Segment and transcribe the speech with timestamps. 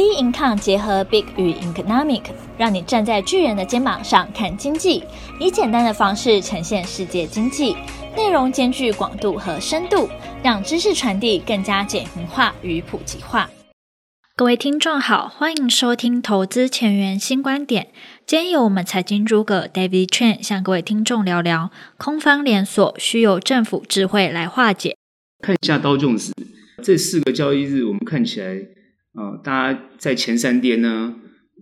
[0.00, 2.22] B Income 结合 Big 与 Economic，
[2.56, 5.04] 让你站在巨人的肩膀上看经济，
[5.38, 7.76] 以简单的方式呈现世界经济，
[8.16, 10.08] 内容兼具广度和深度，
[10.42, 13.50] 让知识传递更加简明化与普及化。
[14.34, 17.88] 各位听众好，欢迎收听投资前沿新观点。
[18.24, 24.96] 今天由我们财经诸葛 David Chen 向各位听众聊聊空方连锁需由政府智慧来化解。
[25.42, 26.32] 看一下道琼斯
[26.82, 28.56] 这四个交易日，我们看起来。
[29.12, 31.16] 啊、大家在前三天呢，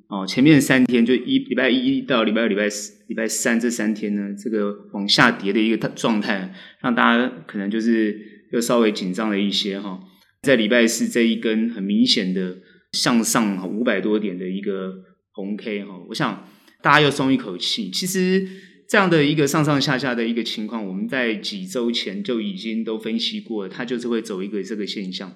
[0.08, 8.18] 哦，前面三天就一礼拜一到礼拜二、礼拜四、礼拜三这三天呢，这个往下跌的一个状态，让大家可能就是
[8.53, 9.98] 又稍微紧张了一些哈、
[10.42, 12.58] 在礼拜四这一根很明显的
[12.92, 14.92] 向上五百多点的一个
[15.32, 16.46] 红 K 哈、我想
[16.82, 17.90] 大家又松一口气。
[17.90, 18.46] 其实
[18.89, 25.32] 这样的一个上上下下的一个情况，我们在几周前就已经都分析过了，它就是会走一个这个现象。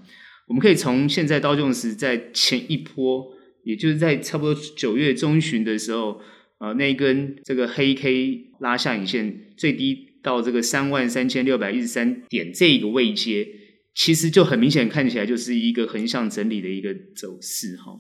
[0.48, 3.32] 我们可以从现在道琼斯在前一波，
[3.64, 6.20] 也就是在差不多九月中旬的时候，
[6.58, 13.46] 呃，那一根这个黑 K 拉下影线最低到这个三万三千六百一十三点这个位阶，
[13.94, 17.98] 其实就很明显看起来就是一个横向整理的一个走势哈。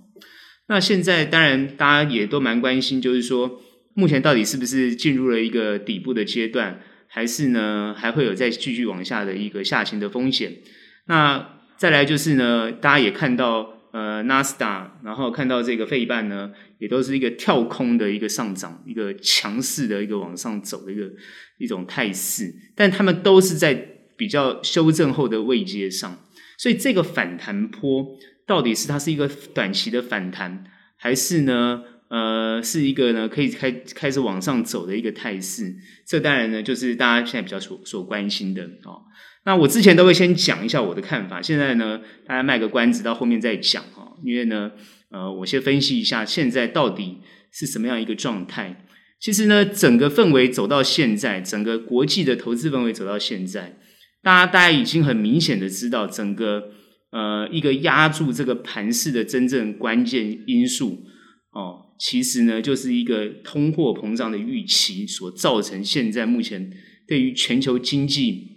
[0.68, 3.60] 那现在当然大家也都蛮关心，就是说
[3.94, 10.58] 目前到底是不是进入了一个底部的阶段，还是呢还会有再继续往下的一个下行的风险？
[11.06, 21.10] 那再来就是呢，大家也看到，呃，纳斯达，然后看到这个费半呢，也都是一个跳空的一个上涨，一个强势的一个往上走的一个
[21.58, 23.74] 一种态势，但他们都是在
[24.16, 26.20] 比较修正后的位阶上，
[26.56, 28.16] 所以这个反弹波
[28.46, 30.62] 到底是它是一个短期的反弹，
[30.96, 35.74] 还是呢，呃，是一个呢可以开开始往上走的一个态势？
[36.06, 39.02] 这当然呢，就是大家现在比较所所关心的哦。
[39.44, 44.16] 那我之前都会先讲一下我的看法，现在呢，大家卖个关子，到后面再讲哈。
[44.24, 44.70] 因为呢，
[45.10, 47.18] 呃，我先分析一下现在到底
[47.50, 48.86] 是什么样一个状态。
[49.18, 53.80] 其实呢，整个氛围走到现在，整个国际的投资氛围走到现在，
[54.22, 56.70] 大家大家已经很明显的知道，整个
[57.10, 61.04] 呃一个压住这个盘势的真正关键因素
[61.50, 66.72] 哦，其实呢就是一个通货膨胀的预期所造成现在目前
[67.08, 68.51] 对于全球经济。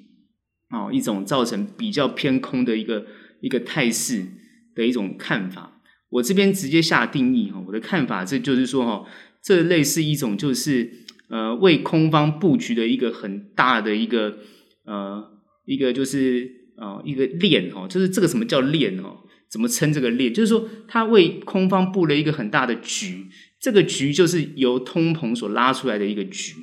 [0.69, 3.05] 哦，一种造成比较偏空的一个
[3.41, 4.25] 一个态势
[4.73, 9.05] 的一种看法，我这边直接下定义哈，我的看法这就是说哈，
[9.43, 10.91] 这类似一种就是
[11.29, 14.39] 呃为空方布局的一个很大的一个
[14.85, 15.23] 呃
[15.65, 19.17] 一个就是呃一个链哈，就是这个什么叫链哦？
[19.47, 20.33] 怎么称这个链？
[20.33, 23.27] 就是说它为空方布了一个很大的局，
[23.61, 26.55] 这个局就是由通膨所拉出来的一个局。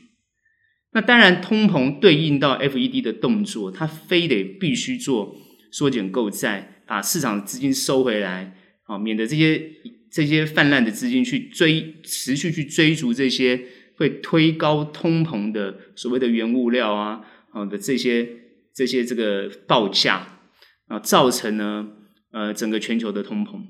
[0.94, 5.34] 那当然，通膨对应到 FED 的动作，它非得必须做
[5.70, 8.54] 缩减购债，把市场资金收回来，
[8.84, 9.70] 啊，免得这些
[10.10, 13.58] 这些泛滥的资金去追持续去追逐这些
[13.97, 18.28] 会推高通膨的所谓的原物料啊，啊的这些
[18.75, 20.41] 这些这个报价
[20.88, 21.88] 啊，造成呢
[22.32, 23.62] 呃整个全球的通膨。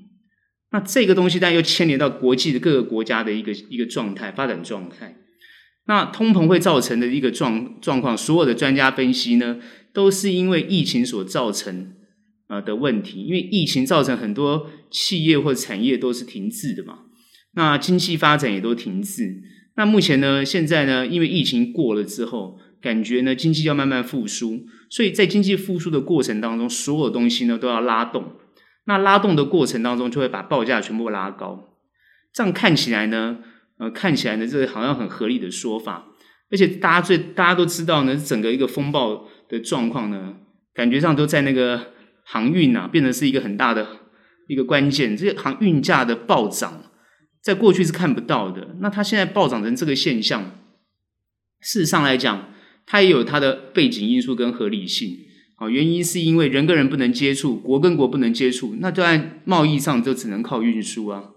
[0.71, 5.15] 那这个东西，但又牵连到国际的各个国家的一个一个状态发展状态。
[5.85, 9.57] 那通膨会造成的一个状状况，所有的专家分析呢，
[9.91, 11.93] 都是因为疫情所造成
[12.47, 13.23] 啊的问题。
[13.23, 16.99] 因为疫情造成很多企业或产业都是停滞的嘛，
[17.55, 19.41] 那经济发展也都停滞。
[19.75, 28.33] 那目前呢，现在呢，因为疫情过了之后，感觉呢经济要慢慢复苏，所以在经济复苏的过程当中，所有东西呢都要拉动。
[28.85, 31.69] 那拉动的过程当中，就会把报价全部拉高。
[32.33, 33.39] 这样看起来呢，
[33.79, 36.07] 呃，看起来呢，这个好像很合理的说法，
[36.51, 40.35] 而且大家最大家都知道呢，整个一个风暴的状况呢，
[40.73, 41.91] 感觉上都在那个
[42.23, 43.87] 航运啊，变成是一个很大的
[44.47, 45.17] 一个关键。
[45.17, 46.91] 这些航运价的暴涨，
[47.41, 50.59] 在过去是看不到的，那它现在暴涨成这个现象，
[51.59, 52.49] 事实上来讲，
[52.85, 55.17] 它也有它的背景因素跟合理性。
[55.55, 61.31] 好，原因是因为人跟人不能接触，国跟国不能接触，那就按贸易上就只能靠运输啊。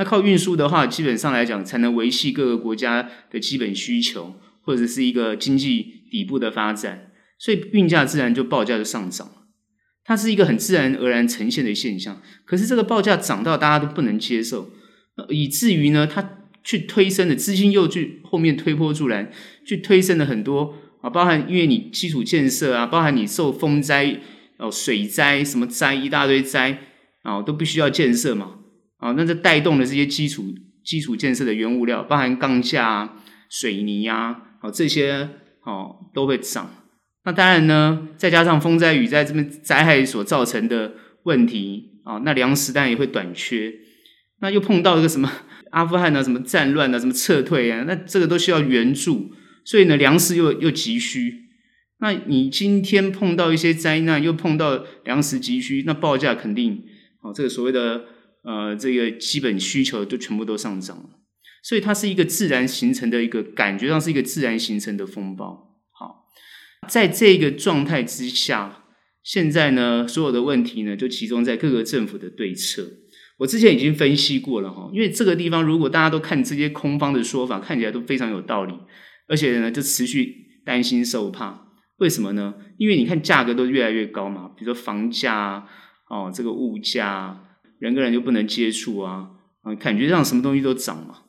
[0.00, 9.30] 那靠运输的话，基本上来讲，才能维系各个国家的基本需求，或者是一个经济底部的发展，所以运价自然就报价就上涨，
[10.02, 12.22] 它是一个很自然而然呈现的现象。
[12.46, 14.70] 可是这个报价涨到大家都不能接受，
[15.28, 19.30] 以至于呢，它去推升的资金又去后面推波助澜，
[19.66, 24.18] 去推升了很多啊，包含因为你基础建设啊，包含你受风灾
[24.56, 26.78] 哦、水灾什么灾一大堆灾
[27.20, 28.59] 啊，都必须要建设嘛。
[29.00, 30.44] 啊，那这带动的这些基础
[30.84, 33.16] 基础建设的原物料，包含钢架啊、
[33.48, 34.42] 水泥啊，
[34.72, 35.28] 这些
[35.64, 36.70] 哦都会涨。
[37.24, 40.94] 那当然呢，再加上风灾雨灾这边灾害所造成的
[41.24, 43.72] 问题啊，那粮食当然也会短缺。
[44.40, 45.30] 那又碰到一个什么
[45.70, 49.30] 阿富汗啊，什么战乱啊，什么撤退啊，那这个都需要援助，
[49.64, 51.34] 所以呢，粮食又又急需。
[51.98, 56.82] 那你今天碰到一些灾难，又碰到粮食急需，那报价肯定
[57.20, 58.04] 哦，这个所谓的
[58.42, 61.10] 呃这个基本需求就全部都上涨了。
[61.62, 65.78] 所以它是一个自然形成的一个感觉上是一个自然形成的风暴。
[65.92, 66.26] 好，
[66.88, 68.76] 在这个状态之下。
[69.22, 72.88] 现在呢，所有的问题呢，就集中在各个政府的对策。
[73.36, 78.72] 我之前已经分析过了哈，因为这个地方如果大家都看这些空方的说法，看起来都非常有道理，
[79.28, 81.66] 而且呢，就持续担心受怕。
[81.98, 82.54] 为什么呢？
[82.78, 85.64] 因为你看价格都越来越高嘛，比如说房价啊
[86.08, 87.44] 哦，这个物价，
[87.80, 89.30] 人跟人就不能接触啊，
[89.62, 91.22] 啊，感觉上什么东西都涨嘛。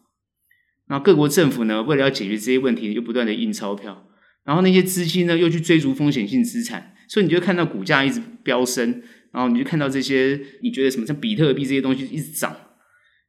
[0.88, 4.06] 那各国政府呢，为了要解决这些问题，又不断的印钞票，
[4.44, 6.94] 然后那些资金呢，又去追逐风险性资产。
[7.08, 9.02] 所以你就看到股价一直飙升，
[9.32, 12.56] 然后你就看到这些，你觉得什么像比特币这些东西一直涨，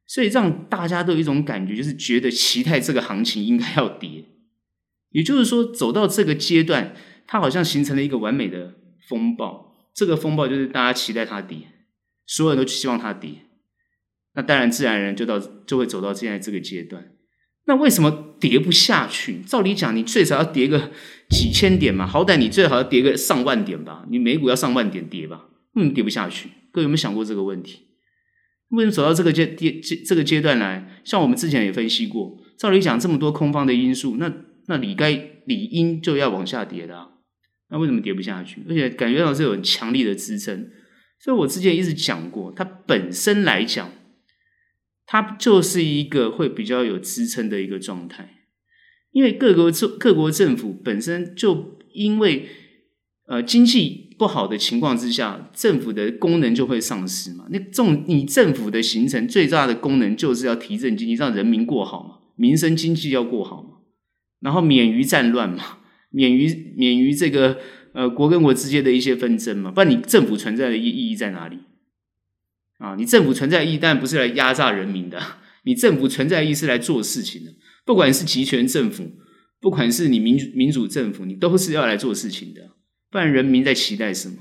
[0.05, 4.25] 所以让大家都有一种感觉，就是觉得期待这个行情应该要跌。
[5.11, 6.95] 也就是说，走到这个阶段，
[7.27, 8.75] 它好像形成了一个完美的
[9.07, 9.75] 风暴。
[9.93, 11.57] 这个风暴就是大家期待它跌，
[12.25, 13.31] 所有人都希望它跌。
[14.35, 17.11] 那当然，自然而然就到就会走到现在这个阶段。
[17.65, 19.41] 那为什么跌不下去？
[19.41, 20.91] 照理讲，你最少要跌个
[21.29, 24.05] 几千点嘛，好歹你最好要跌个上万点吧。
[24.09, 26.49] 你美股要上万点跌吧，为什么跌不下去？
[26.71, 27.87] 各位有没有想过这个问题？
[28.69, 31.01] 为什么走到这个阶阶这个阶段来？
[31.05, 34.33] 像我们之前也分析过，照理讲这么多空方的因素，那
[34.67, 35.11] 那理该
[35.45, 37.09] 理应就要往下跌的啊。
[37.69, 38.63] 那为什么跌不下去？
[38.67, 40.69] 而且感觉到是有很强力的支撑。
[41.23, 43.89] 所以我之前一直讲过，它本身来讲。
[45.05, 48.37] 它就是一个会比较有支撑的一个状态，
[49.11, 52.47] 因为各国政各国政府本身就因为
[53.27, 57.45] 呃经济不好的情况之下，政府的功能就会丧失嘛。
[57.51, 63.81] 那这种你政府的形成最大的功能就是要提振经济，让人民过好嘛，民生经济要过好嘛，
[64.39, 65.79] 然后免于战乱嘛，
[66.09, 67.59] 免于免于这个
[67.93, 71.59] 呃国跟国之间的一些纷争嘛，不然你政府存在的意意义在哪里？
[72.79, 75.21] 啊，你政府存在的意义当然不是来压榨人民的，
[75.63, 77.51] 你政府存在的意义是来做事情的。
[77.85, 79.11] 不管是集权政府，
[79.61, 82.71] 不管是你民主民主政府，你都是要来做事情的。
[83.09, 84.35] 不然人民在期待什么？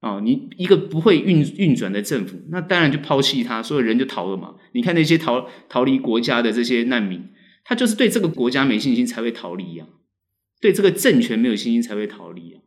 [0.00, 4.56] 哦，你一个不会运运转的政府，那当然就抛弃他，所有人就逃了嘛。
[4.72, 7.30] 你看那些逃逃离国家的这些难民，
[7.64, 9.86] 他就是对这个国家没信心才会逃离呀，
[10.64, 12.60] 对这个政权没有信心才会逃离呀。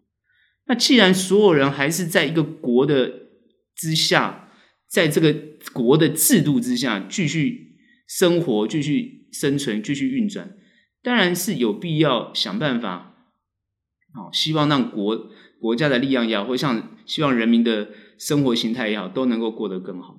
[0.68, 3.12] 那既然所有人还是在一个国的
[3.76, 4.52] 之下，
[4.88, 5.36] 在这个
[5.74, 10.56] 国的制度之下继续生活、继续生存、继续运转，
[11.02, 13.16] 当然是有必要想办法。
[14.14, 17.90] 好，希望让国国家的力量也好，或像希望人民的
[18.20, 20.16] 生活形态也好，都能够过得更好。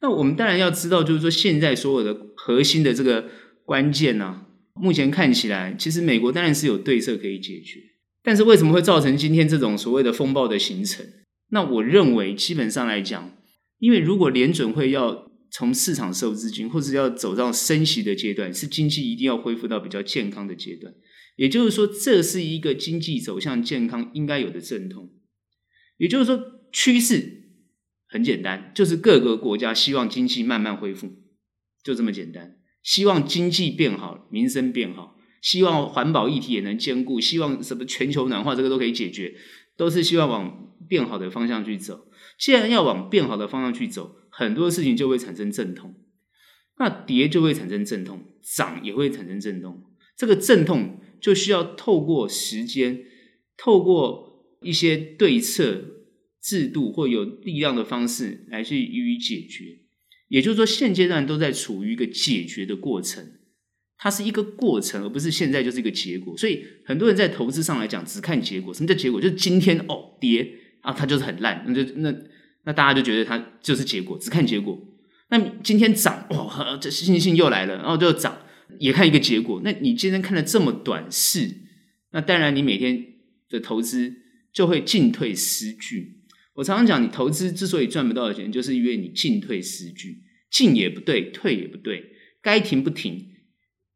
[0.00, 3.30] 那我们当然要知道，就是说现在所有的核心的这个
[3.64, 4.46] 关键呢、
[4.80, 7.80] 目前看起来，其实美国当然是有对策可以解决，
[8.22, 11.06] 但是为什么会造成今天这种所谓的风暴的形成？
[11.50, 13.36] 那我认为，基本上来讲。
[13.78, 20.94] 因为如果联准会要从市场收资金，或者要走到升息的阶段，是经济一定要恢复到比较健康的阶段。
[21.36, 25.10] 也就是说，这是一个经济走向健康应该有的阵痛。
[25.98, 26.40] 也就是说，
[26.72, 27.50] 趋势
[28.06, 31.12] 很简单，就是各个国家希望经济慢慢恢复，
[31.82, 32.56] 就这么简单。
[32.84, 39.34] 希望经济变好，民生变好，希望环保议题也能兼顾，希望什么全球暖化这个都可以解决，
[39.76, 42.06] 都是希望往变好的方向去走。
[42.38, 45.94] 既然要往变好的方向去走，很多事情就会产生阵痛，
[46.78, 49.82] 那跌就会产生阵痛，涨也会产生阵痛。
[50.16, 53.00] 这个阵痛就需要透过时间，
[53.56, 55.84] 透过一些对策
[56.42, 59.83] 制度或有力量的方式来去予以解决。
[60.34, 63.24] 也就是说，现阶段都在处于一个解决的过程，
[63.98, 66.36] 它是一个过程，而不是现在就是一个结果。
[66.36, 68.74] 所以，很多人在投资上来讲，只看结果。
[68.74, 69.20] 什么叫结果？
[69.20, 70.58] 就是今天哦跌。
[70.82, 72.14] 啊，它就是很烂，那就那
[72.64, 74.78] 那大家就觉得它就是结果，只看结果。
[75.30, 78.36] 那今天涨，哦，这信心又来了，然后就涨，
[78.78, 79.62] 也看一个结果。
[79.64, 81.50] 那你今天看了这么短视，
[82.12, 83.02] 那当然你每天
[83.48, 84.12] 的投资
[84.52, 86.20] 就会进退失据。
[86.56, 90.18] 我常常讲，你投资之所以赚不到钱，就是因为你进退失据，
[90.54, 93.26] 进也不对，退也不对，该停不停，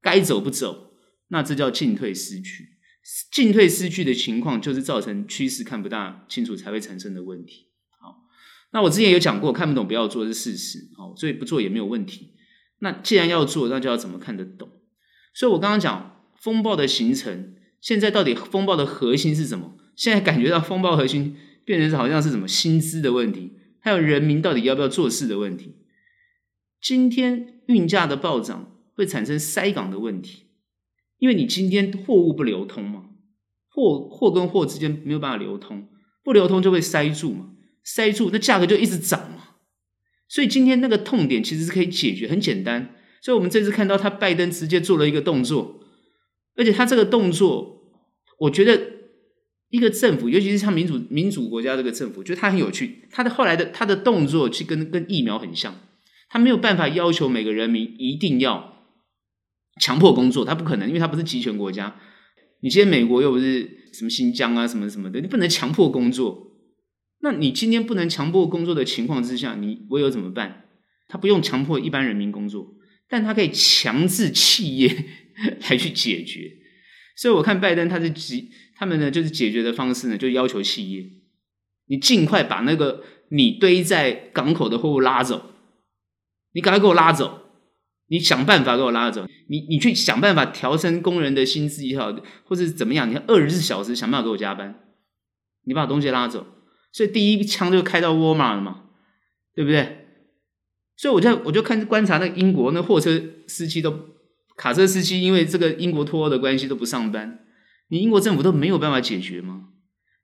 [0.03, 0.91] 该走不走，
[1.29, 2.71] 那这叫进退失据。
[3.31, 7.69] 进退失据的情况，就是造成趋势看不大清楚才会产生的问题。
[8.01, 8.27] 好，
[8.73, 12.35] 那我之前有讲过，看不懂不要做是事实，好，所以不做也没有问题。
[12.81, 14.69] 那既然要做，那就要怎么看得懂？
[15.33, 19.77] 所以我刚刚讲风暴的形成，现在到底风暴的核心是什么？
[19.95, 25.77] 现在感觉到风暴核心变成好像是什么薪资的问题，还有人民到底要不要做事的问题。
[26.81, 30.45] 今天运价的暴涨会产生塞港的问题，
[31.19, 33.05] 因为你今天货物不流通嘛，
[33.69, 35.89] 货货跟货之间没有办法流通，
[36.23, 37.51] 不流通就会塞住嘛，
[37.83, 39.45] 塞住那价格就一直涨嘛。
[40.29, 42.95] 所以今天那个痛点其实是可以解决，很简单。
[43.21, 45.81] 所以我们这次看到他拜登直接做了一个动作，
[46.55, 47.83] 而且他这个动作，
[48.41, 48.81] 我觉得
[49.71, 53.09] 一个政府，尤其是像民主民主国家这个政府，觉得他很有趣。
[53.11, 55.75] 他的后来的他的动作，其实跟跟疫苗很像。
[56.29, 58.85] 他没有办法要求每个人民一定要
[59.81, 62.01] 强迫工作，他不可能，因为他不是集权国家。
[62.61, 66.47] 你今天美国又不是什么新疆啊什么什么的，你不能强迫工作。
[67.21, 70.65] 那你今天不能强迫工作的情况之下，你唯有怎么办？
[71.09, 72.75] 他不用强迫一般人民工作，
[73.09, 75.05] 但他可以强制企业
[75.71, 76.51] 来去解决。
[77.17, 81.05] 所以我看拜登他是急，他们呢就是解决的方式呢，就要求企业，
[81.87, 85.48] 你尽快把那个你堆在港口的货物拉走。
[86.53, 87.43] 你赶快给我拉走！
[88.09, 89.27] 你想办法给我拉走！
[89.49, 92.15] 你你去想办法调升工人的薪资也好，
[92.45, 93.11] 或者怎么样？
[93.11, 94.81] 你二十四小时想办法给我加班，
[95.65, 96.47] 你把东西拉走。
[96.91, 98.85] 所以第一枪就开到沃尔玛了嘛，
[99.55, 100.07] 对不对？
[100.97, 103.95] 所以我就我就看观察那英国那货车司机都
[104.57, 107.41] 卡车司机，因为这个英国脱欧的关系都不上班，
[107.89, 109.69] 你英国政府都没有办法解决吗？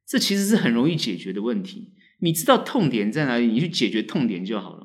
[0.06, 1.92] 这其实是很容易解决的问题。
[2.20, 4.83] 你知道痛点在哪里，你去解决痛点就好了。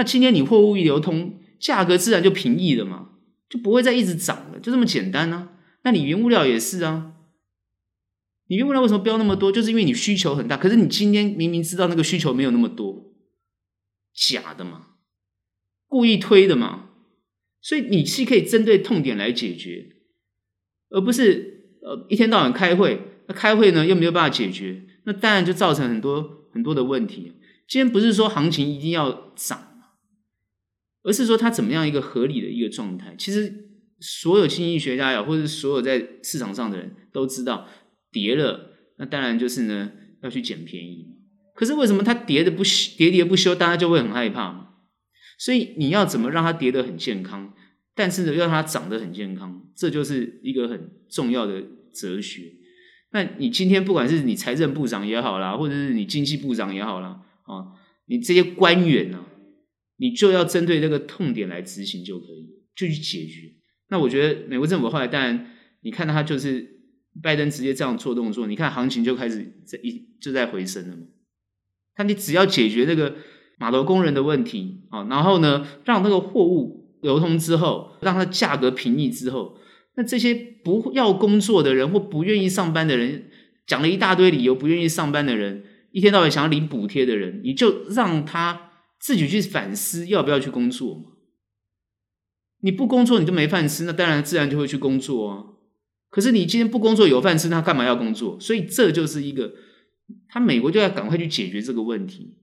[0.00, 3.10] 那今天你货物一流通，价格自然就平抑了嘛，
[3.50, 5.52] 就不会再一直涨了，就这么简单啊。
[5.82, 7.12] 那你原物料也是啊，
[8.46, 9.52] 你原物料为什么飙那么多？
[9.52, 13.12] 就是因为你需求很大，可是你今天明明知道那个需求没有那么多，
[14.14, 14.86] 假的嘛，
[15.86, 16.88] 故意推的嘛。
[17.60, 19.84] 所以你是可以针对痛点来解决，
[20.88, 27.34] 而不是呃一天到晚开会，那开会呢又没有办法解决，那当然就造成很多很多的问题。
[27.68, 29.66] 今天不是说行情一定要涨。
[31.02, 33.14] 而是说它怎么样一个合理的一个状态？
[33.16, 33.68] 其实
[34.00, 37.66] 所有经济学家呀，或者所有在市场上的人都知道，
[38.10, 39.92] 跌了，那当然就是呢
[40.22, 41.06] 要去捡便宜。
[41.54, 44.68] 可是为什么它跌的不休，跌跌不休，大家就会很害怕嘛？
[45.38, 47.52] 所以你要怎么让它跌得很健康，
[47.94, 52.52] 但是呢要让它涨得很健康，这就是一个很重要的哲学。
[53.12, 57.72] 那你今天不管是你财政部长也好啦，或者是你经济部长也好啦，啊，
[58.06, 59.24] 你这些官员呢？
[60.00, 63.52] 你就要针对这个痛点来执行就可以，就去解决。
[63.90, 65.50] 那我觉得美国政府后来当然，
[65.82, 66.80] 你看到他就是
[67.22, 71.02] 拜登直接这样做动作，你看行情就开始在一就在回升了嘛。
[71.98, 73.16] 那你只要解决那个
[73.58, 79.58] 码头工人的问题啊，然后呢，让那个货物流通之后，让它价格平抑之后，
[79.96, 83.28] 那这些不要工作的人或不愿意上班的人，
[83.66, 88.69] 讲了一大堆理由不愿意上班的人，一天到晚想要领补贴的人，你就让他。
[89.00, 91.04] 自己去反思要不要去工作嘛？
[92.60, 95.44] 你不工作你就没饭吃，那当然自然就会去工作啊。
[96.10, 98.38] 可是你今天不工作有饭吃，那干嘛要工作？
[98.38, 99.54] 所以这就是一个，
[100.28, 102.36] 他美国就要赶快去解决这个问题，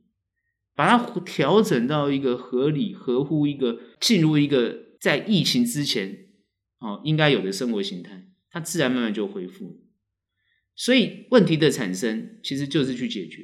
[0.75, 6.29] 把它调整到一个合理、合乎一个进入一个在疫情之前
[6.79, 9.83] 哦应该有的生活形态，它自然慢慢就恢复。
[10.75, 13.43] 所以问题的产生其实就是去解决，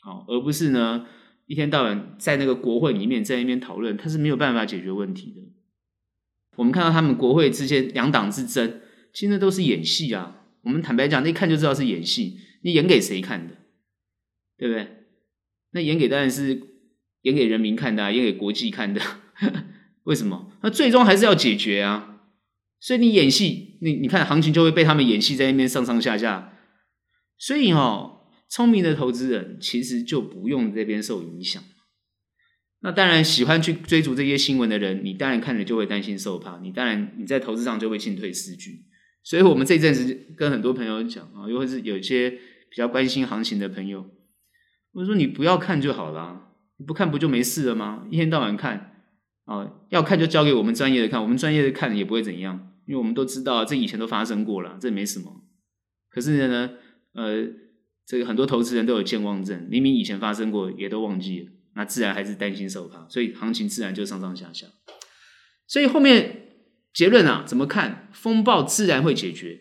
[0.00, 1.06] 好，而不是呢。
[1.48, 5.40] 一天到晚在那个国会里面在那边讨论，他是没有办法解决问题的。
[6.56, 8.82] 我们看到他们国会之间两党之争，
[9.14, 10.42] 其实那都是演戏啊。
[10.62, 12.38] 我们坦白讲，那一看就知道是演戏。
[12.62, 13.54] 你演给谁看的？
[14.58, 14.88] 对不对？
[15.70, 16.60] 那演给当然是
[17.22, 19.00] 演给人民看的啊，演给国际看的。
[20.04, 20.52] 为什么？
[20.60, 22.20] 那最终还是要解决啊。
[22.78, 26.52] 所以你演戏，你你看行情就会被他们演戏在那边上上下下。
[27.38, 28.16] 所以哦。
[28.48, 31.62] 聪明的投资人其实就不用这边受影响。
[32.80, 36.60] 那当然，喜欢去追逐这些新闻的人，你当然看着就会担心受怕。
[36.60, 38.84] 你当然你在投资上就会进退失据。
[39.24, 44.08] 所以我们这阵子跟很多朋友讲啊，又或是有一些比较关心行情的朋友，
[44.92, 48.06] 我说你不要看就好了，你不看不就没事了吗？
[48.12, 49.02] 一天到晚看
[49.44, 55.44] 啊，要看就交给我们专业的看，我们专业的看也不会怎样，因为我们都知道这以前都发生过了，这没什么。
[56.08, 56.70] 可是呢，
[57.14, 57.67] 呃。
[58.08, 64.66] 这个很多投资人都有健忘症，明明以前发生过，也都忘记了，那自然还是担心受怕，所以行情自然就上上下下。
[65.66, 66.54] 所以后面
[66.94, 68.08] 结论啊，怎么看？
[68.14, 69.60] 风暴自然会解决，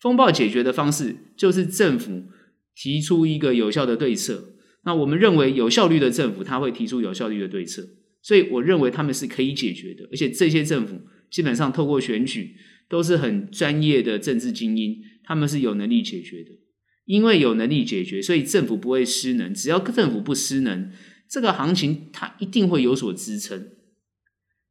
[0.00, 2.24] 风暴解决的方式就是政府
[2.74, 4.54] 提出一个有效的对策。
[4.84, 7.86] 那我们认为有效率的政府，他会提出有效率的对策，
[8.22, 10.08] 所以我认为他们是可以解决的。
[10.10, 12.56] 而且这些政府基本上透过选举，
[12.88, 16.50] 都是很专业的政治精英，他们是有能力解决的。
[17.04, 19.52] 因为有能力解决，所以政府不会失能。
[19.52, 20.90] 只要政府不失能，
[21.28, 23.68] 这个行情它一定会有所支撑。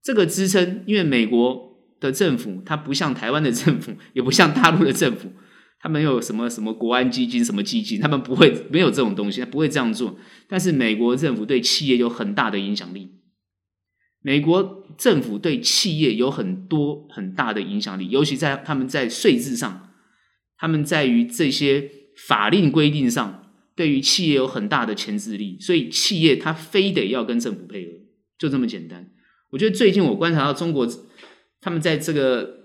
[0.01, 5.31] 这个支撑，因为美国的政府它不像台湾的政府， 也不像大陆的政府，
[5.79, 10.17] 它没有什么什么国安基金、什么基金，他们不会没有这种东西，他不会这样做。
[10.49, 13.11] 但是美国政府对企业有很大的影响力，
[14.21, 19.91] 美国政府对企业有很多很大的影响力，尤其在他们在税制上，
[20.57, 27.91] 他们在于这些法令规定上，对于企业有很大的牵制力，所以企业它非得要跟政府配合，
[28.37, 29.09] 就这么简单。
[29.51, 30.87] 我觉得最近我观察到中国，
[31.61, 32.61] 他们在这个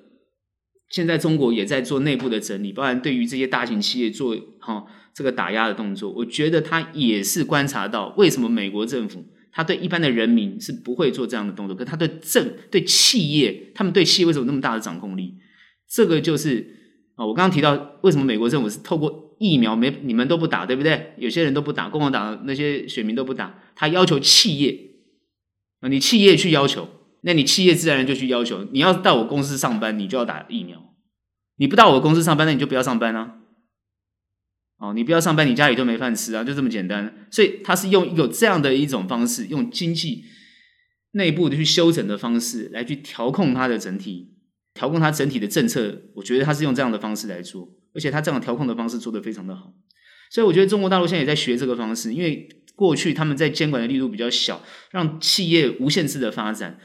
[0.90, 6.11] 现在中国也在做内部的整理，包含对于这些大型企业做哈这个打压的动作。
[6.11, 15.35] 我觉得他也是观察到为什么美国政府他对一般的人民是不会做这样的动作，可他对政对企业，他们对企业为什么那么大的掌控力？
[15.90, 16.78] 这个就是
[17.19, 21.15] 啊，我刚刚提到为什么美国政府是透过疫苗没你们都不打，对不对？
[21.19, 24.93] 有些人都不打，共和党那些选民都不打，他要求企业。
[25.81, 26.89] 啊，你企业去要求，
[27.23, 30.95] 那你企业自然就去要求，你要到我公司上班，你就要打疫苗。
[31.57, 33.35] 你不到我公司上班，那你就不要上班啊。
[34.79, 37.27] 哦，你不要上班，你家里就没饭吃啊，就这么简单。
[37.33, 40.25] 所以他是用有这样的一种方式，用经济
[41.13, 44.35] 内部的去修整的方式来去调控它的整体，
[44.79, 46.03] 调控它整体的政策。
[46.15, 49.75] 我觉得他是用这样的方式来做，而且他这样调控的方式做得非常的好。
[50.31, 52.49] 所以我觉得中国大陆现在也在学这个方式，因为。
[52.79, 56.79] 过去他们在监管的力度比较小，让企业无限制的发展，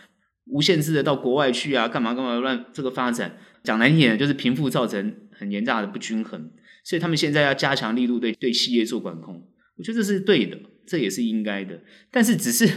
[0.46, 3.38] 无限制的到国外去啊，干嘛干嘛乱这个发展。
[3.64, 6.50] 讲难听点，就是贫富造成很严重的不均衡，
[6.84, 9.48] 所以他们现在要加强力度对对企业做管控。
[9.78, 10.58] 我觉得这是对的，
[10.88, 11.80] 这也是应该的。
[12.10, 12.68] 但是只是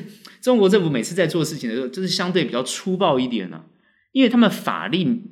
[0.42, 3.64] 中国政府每次在做事情的时候，就是相对比较粗暴一点啊，
[4.16, 5.22] 因为他们法令，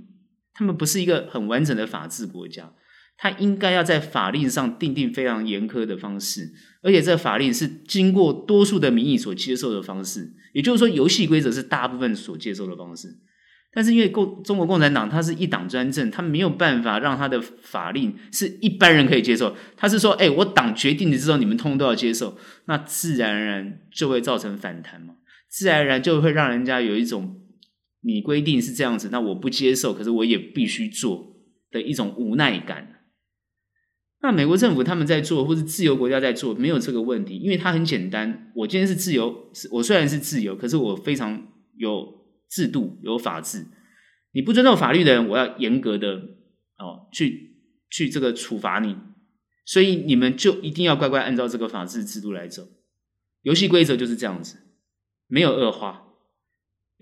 [0.53, 2.71] 他们不是一个很完整的法治国家。
[3.17, 10.35] 他应该要在法令上定定非常严苛的方式，而且这法令是经过多数的民意所接受的方式。
[10.53, 13.09] 也就是说，游戏规则是大部分所接受的方式。
[13.73, 19.57] 但是因为共中国共产党它是一党专政，他没有办法让他的法令是一般人可以接受。
[19.79, 25.15] 他是说，哎，我党决定了之后，你们通通都要接受，那自然而然就会造成反弹嘛，
[25.49, 27.41] 自然而然就会让人家有一种
[28.05, 31.37] 你规定是这样子，那我不接受，可是我也必须做
[31.71, 32.91] 的一种无奈感。
[34.21, 38.53] 那美国政府他们在做，或是自由国家在做，没有这个问题，因为它很简单。
[38.57, 43.67] 我今天是自由，我虽然是自由，可是我非常有制度、有法治。
[44.33, 46.15] 你不尊重法律的人，我要严格的
[46.79, 47.57] 哦，去
[47.91, 48.97] 去这个处罚你。
[49.67, 52.67] 所以你们就一定要乖乖按照这个法治制度来走。
[53.43, 54.57] 游戏规则就是这样子，
[55.27, 56.14] 没有恶化。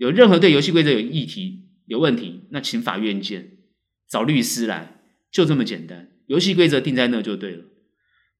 [0.03, 3.59] 有任何对游戏规则有议题、有问题，那请法院见，
[4.09, 4.99] 找律师来，
[5.31, 6.11] 就这么简单。
[6.25, 7.63] 游戏规则定在那就对了。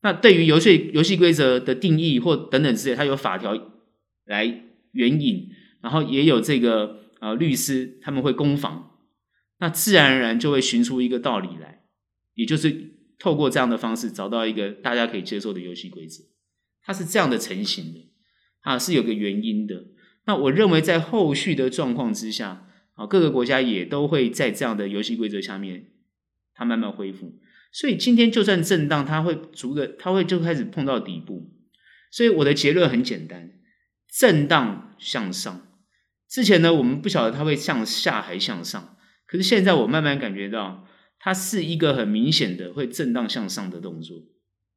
[0.01, 3.71] 那对于游戏游戏规则的定义或等等之类，它有法条
[4.25, 8.97] 来援引，然后也有这个呃律师他们会攻防，
[9.59, 11.85] 那自然而然就会寻出一个道理来，
[12.33, 16.25] 也就是透过这样的方式找到一个大家可以接受的游戏规则。
[16.83, 18.11] 它是这样的成型的
[18.63, 19.92] 啊，是有个原因的。
[20.25, 25.87] 那我认为在后续的状况之下啊，各个国家也都会在这样的游戏规则下面，
[26.53, 27.39] 它慢慢恢复。
[27.71, 31.51] 所以今天就算震荡，它会逐个，它会就开始碰到底部。
[32.11, 33.51] 所以我的结论很简单：
[34.07, 35.67] 震荡向上。
[36.29, 40.87] 之前呢，我们不晓得它会向下还向上，可是现在我慢慢感觉到，
[41.19, 44.17] 它是一个很明显的会震荡向上的动作。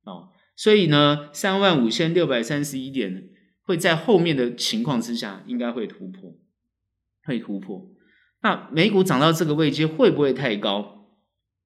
[0.04, 3.28] 哦，所以呢，三万五千六百三十一点
[3.66, 6.38] 会在后面的情况之下，应该会突破，
[7.24, 7.90] 会突破。
[8.42, 11.10] 那美股涨到这个位阶会不会太高？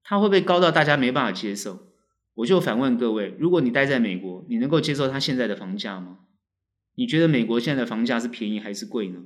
[0.03, 1.93] 它会不会高到大家没办法接受？
[2.35, 6.21] 我就反问各位：如果你待在美国，你能够接受它现在的房价吗？
[6.97, 9.21] 你觉得美国现在的房价是便宜还是贵呢？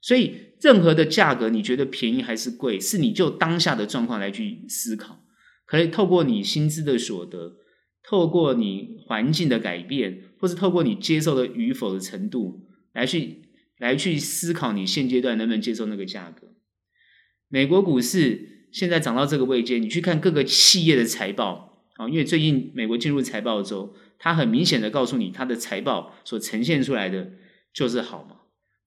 [0.00, 5.22] 所以，任何的价格，你觉得便宜还是贵，是你就当下的状况来去思考。
[5.64, 7.56] 可以透过你薪资的所得，
[8.02, 13.44] 透过你环境的改变，或是透过你接受的与否的程度，来去
[13.78, 16.48] 来去思考你现阶段能不能接受那个价格。
[17.48, 18.50] 美国股市。
[18.72, 27.32] 现在涨到这个位阶，你去看各个企业的财报啊，因为最近美国进入财报周，它很明显的告诉你，它的财报所呈现出来的
[27.74, 28.36] 就是好嘛。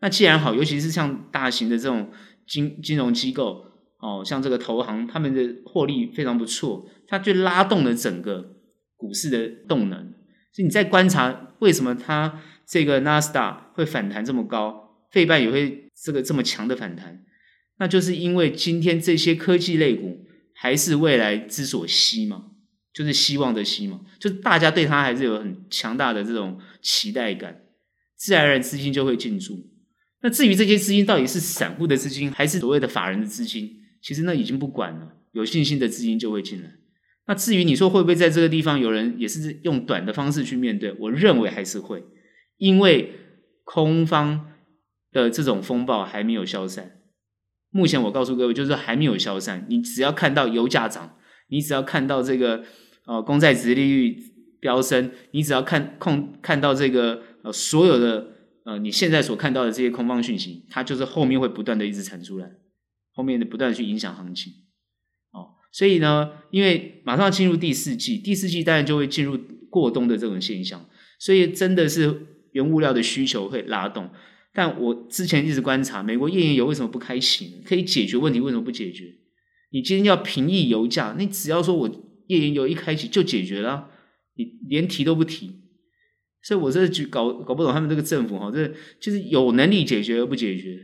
[0.02, 2.10] 那既然好，尤其是像大型的这种
[2.48, 3.64] 金金融机构
[4.00, 8.56] 哦，像这个投行，他们的获利非常不错，它就拉动了整个
[8.96, 10.12] 股市的动能。
[10.56, 17.26] 所以你在观察为什么它这个纳斯达会反弹这么高，费半也会这个这么强的反弹。
[17.78, 22.46] 那就是因为今天这些科技类股还是未来之所希嘛，
[22.94, 27.64] 就是希望的希嘛，就是大家对它还是有很强大的这种期待感，
[28.16, 29.70] 自然而然资金就会进驻。
[30.22, 35.18] 那至于这些资金到底是散户的资金，还是所谓的法人的资金，其实那已经不管了。
[35.34, 36.72] 有信心的资金就会进来。
[37.28, 42.04] 那至于你说会不会在这个地方有人也是用短的方式去面对，我认为还是会，
[42.58, 43.14] 因为
[43.64, 44.52] 空方
[45.12, 47.00] 的这种风暴还没有消散。
[47.72, 49.66] 目前我告诉各位，就是还没有消散。
[49.70, 51.18] 你只要看到油价涨，
[51.50, 52.64] 你只要看到这个
[53.06, 54.18] 呃公债殖利率
[54.62, 58.28] 飙升，你只要看控看到这个呃所有的
[58.66, 62.50] 呃你现在所看到的这些空方讯息，它就是后面会不断的一直产出来，
[63.14, 64.54] 后面的不断去影响行情。
[65.76, 69.38] 所以呢，因为马上进入第四季，第四季当然就会进入
[69.70, 70.88] 过冬的这种现象，
[71.20, 74.10] 所以真的是原物料的需求会拉动。
[74.54, 77.62] 但我之前一直观察，美国页岩油为什么不开启？
[77.66, 79.04] 可以解决问题，为什么不解决？
[79.72, 81.90] 你今天要平抑油价，你只要说我
[82.28, 83.90] 页岩油一开启就解决了，
[84.38, 85.60] 你连提都不提。
[86.42, 88.66] 所以我这就搞搞不懂他们这个政府哈，这
[89.02, 90.80] 就是有能力解决而不解决，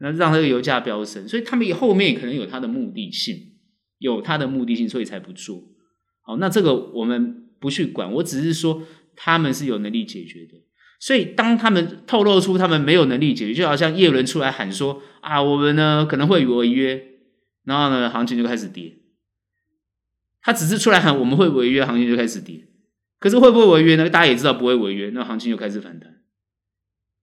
[0.00, 1.26] 那让这个油价飙升。
[1.26, 3.34] 所以他们后面可能有他的目的性，
[3.98, 5.62] 有他的目的性，所以才不做。
[6.22, 8.82] 好，那这个我们不去管，我只是说
[9.14, 10.54] 他们是有能力解决的。
[10.98, 17.06] 所以，当他们透露出他们没有能力解决，就好像叶伦出来喊说：“啊，我们呢可能会违约，
[17.64, 18.96] 然后呢行情就开始跌。”
[20.40, 22.68] 他只是出来喊我们会违约，行情就开始跌。
[23.18, 24.08] 可是会不会违约呢？
[24.08, 26.14] 大家也知道不会违约，那行情就开始反弹。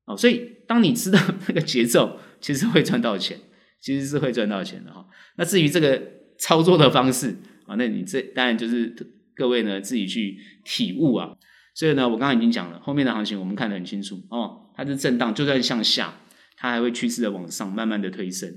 [0.06, 3.40] 哦，所以当你知道 那个节奏，其实会赚到钱，
[3.80, 5.08] 其实是会赚到钱的哈。
[5.38, 6.00] 那至于这个
[6.38, 7.36] 操作的方式。
[7.66, 8.94] 啊，那你这当然就是
[9.36, 11.36] 各位呢自己去体悟啊。
[11.76, 16.14] 所以呢，我刚刚已经讲了，后面的行情我们看得很清楚哦，它是震荡，就算向下，
[16.56, 18.48] 它还会趋势的往上，慢慢的推升。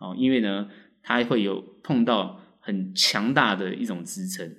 [0.00, 0.68] 哦，因为呢，
[1.02, 4.56] 它会有碰到很强大的一种支撑，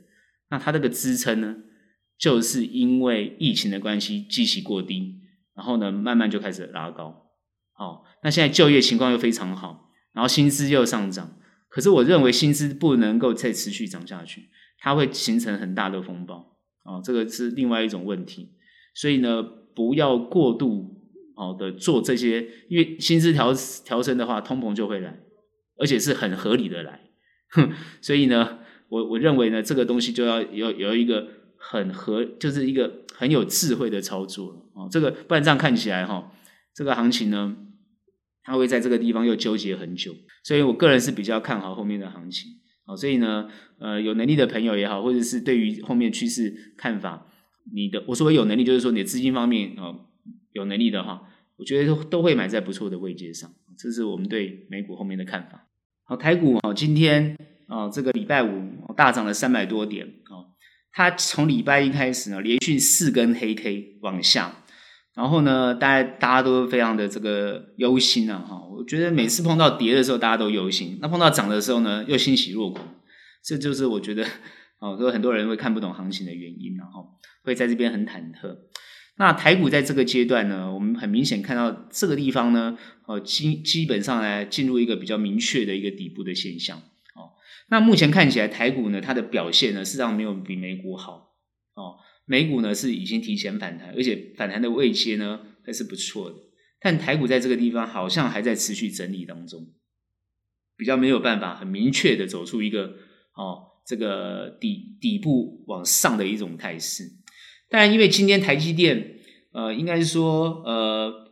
[0.50, 1.58] 那它这个支撑呢，
[2.18, 5.20] 就是因为疫情的关系，基期过低，
[5.54, 7.28] 然后呢，慢慢就开始拉高，
[7.78, 11.38] 哦，那现在就业情况又非常好，然后薪资又上涨，
[11.76, 14.48] 可是我认为薪资不能够再持续涨下去，
[14.80, 16.56] 它会形成很大的风暴。
[16.84, 18.54] 哦，这个是另外一种问题，
[18.94, 20.96] 所以呢，不要过度
[21.36, 25.20] 哦的做这些，因为薪资调调升的话，通膨就会来，
[25.78, 27.02] 而且是很合理的来，
[27.50, 36.32] 哼，所以呢，我我认为呢，这个东西就要有有一个很合，就是一个很有智慧的操作哦，这个不然这样看起来哈、哦，
[36.74, 37.58] 这个行情呢，
[38.46, 42.52] 他会在这个地方又纠结很久，所以我个人是比较看好后面的行情。
[42.86, 47.26] 好，所以呢，呃，有能力的朋友也好，或者是对于后面趋势看法，
[47.74, 49.92] 你的我说有能力，就是说你的资金方面啊、
[50.54, 51.24] 有能力的话，
[51.58, 55.68] 我觉得都都会买在不错的位阶上，这是我们对美股后面的看法。
[56.04, 60.54] 好，台股啊，今天啊、这个礼拜五大涨了三百多点啊，
[60.92, 64.62] 它从礼拜一开始呢，连续四根黑 K 往下。
[65.16, 68.62] 然后呢，大家大家都非常的这个忧心啊，哈！
[68.70, 72.86] 我觉得每次碰到跌的时候，大家都忧心；那碰到涨的时候呢，又欣喜若狂。
[73.42, 74.26] 这就是我觉得，
[74.80, 78.58] 哦，有很多人会看不懂行情的原因，然后会在这边很忐忑。
[79.18, 86.78] 那台股在这个阶段呢，我们很明显看到这个地方呢，哦，基基本上来进入一个比较明确的一个底部的现象。
[87.16, 87.32] 哦，
[87.70, 91.32] 那目前看起来台股呢，它的表现呢，事实上没有比美股好。
[91.76, 92.04] 哦。
[92.26, 96.36] 美股呢是已经提前反弹，而且反弹的位阶呢还是不错的。
[96.82, 99.68] 但台股在这个地方好像还在持续整理当中，
[100.76, 102.96] 比较没有办法很明确的走出一个
[103.36, 107.04] 哦这个底底部往上的一种态势。
[107.70, 109.20] 当然，因为今天台积电
[109.52, 111.32] 呃应该是说呃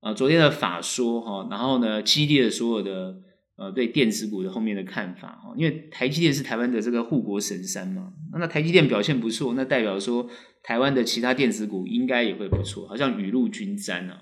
[0.00, 3.22] 呃昨天的法说哈、哦，然后呢激励了所有的。
[3.62, 10.28] 呃，对电子股的后面的看法哦，因为台积电是台湾的这个护国神山嘛，那台积电表现不错，那代表说
[10.64, 14.18] 台湾的其他电子股应该也会不错，好像雨露均沾啊。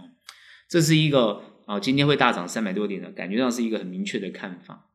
[0.68, 4.90] 这是一个啊，今天会大涨三百多点的感觉上是一个很明确的看法。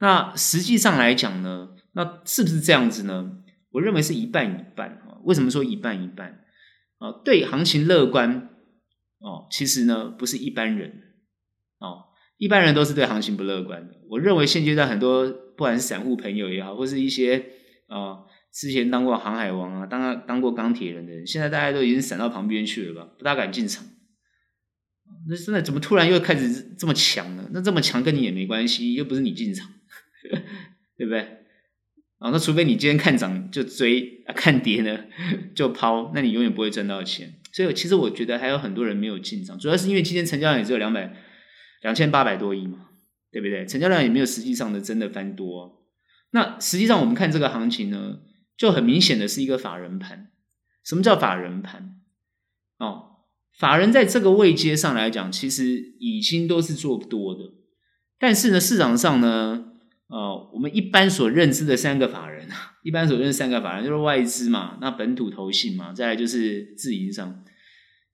[0.00, 3.30] 那实际上来讲呢，那是不是这样子呢？
[3.70, 5.22] 我认为是一半一半啊。
[5.22, 6.40] 为什么说一半一半
[6.98, 7.12] 啊？
[7.24, 8.50] 对行情乐观
[9.20, 11.14] 哦，其实呢不是一般人
[11.78, 12.07] 哦。
[12.38, 13.94] 一般人都是对行情不乐观的。
[14.08, 17.44] 我认为现阶段很多不管是散户朋友也好，或是一些
[17.88, 18.20] 啊、
[18.52, 23.84] 之前当过航海王啊、当当过钢铁人的人，现在大家都已经闪到旁边去了吧，不大敢进场。
[25.28, 27.48] 那现在怎么突然又开始这么强呢？
[27.52, 29.68] 那这么强跟你也没关系，又不是你进场，
[30.96, 31.20] 对不对？
[32.18, 35.04] 啊，那除非你今天看涨就追，啊、看跌呢
[35.54, 37.34] 就抛，那你永远不会赚到钱。
[37.52, 41.24] 所以其实我觉得还有很多人没有进场，主要是因为今天成交量也只有两百。
[41.82, 42.88] 两千八百多亿嘛，
[43.30, 43.66] 对不对？
[43.66, 45.86] 成交量也没有实际上的真的翻多。
[46.30, 48.18] 那实际上我们看这个行情呢，
[48.56, 50.30] 就很明显的是一个法人盘。
[50.84, 51.96] 什么叫法人盘？
[52.78, 53.24] 哦，
[53.58, 57.52] 法人在这个位阶上来讲，其实已经都是做多的。
[58.18, 59.64] 但是呢，市场上呢，
[60.08, 67.44] 呃，我们一般所认知的三个法人啊，一般所认知三个法人就是外资嘛，那本土投信嘛，再来就是自营商。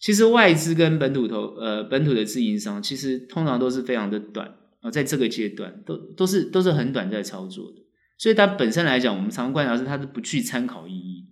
[0.05, 7.79] 其实外资跟本土投呃本土的自营商，其实通常都是非常的短啊，在这个阶段都都是都是很短在操作的。
[8.19, 11.31] 所以它本身来讲，我们常观察是它是不具参考意义。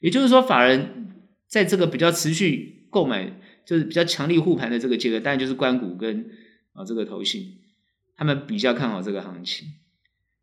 [0.00, 1.14] 也就是说，法人
[1.48, 3.40] 在这个比较持续购买。
[3.66, 6.26] 就是比较强力护盘的这个阶段，当然就是关股跟
[6.72, 7.58] 啊这个投信，
[8.16, 9.68] 他们比较看好这个行情。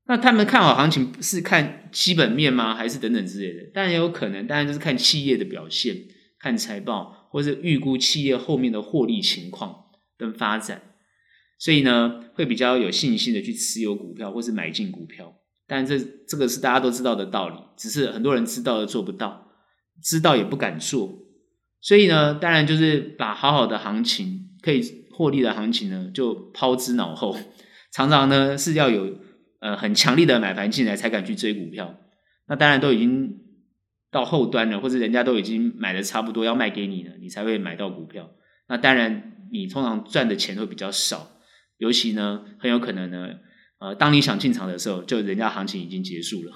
[0.05, 2.73] 那他们看好行情是看基本面吗？
[2.73, 3.69] 还是等等之类的？
[3.73, 5.97] 当然也有可能，当然就是看企业的表现，
[6.39, 9.85] 看财报，或是预估企业后面的获利情况
[10.17, 10.81] 跟发展。
[11.59, 15.33] 所以呢，会比较有信心的去持有股票，或是买进股票。
[15.65, 19.51] 但这这个是大家都知道的道理，只是很多人知道的做不到，
[20.03, 21.19] 知道也不敢做。
[21.81, 27.35] 所以呢，当然就是把好好的行情可以获利的行情呢，就抛之脑后。
[27.91, 29.17] 常常呢是要有
[29.59, 31.97] 呃很强力的买盘进来才敢去追股票。
[32.47, 33.39] 那当然都已经
[34.17, 38.31] 到后端了，或者人家都已经买的差不多要卖给你了，你才会买到股票。
[38.67, 41.37] 那当然你通常赚的钱会比较少，
[41.77, 43.27] 尤其呢很有可能呢，
[43.79, 46.51] 呃，当你想进场的时候，就人家行情已经结束了。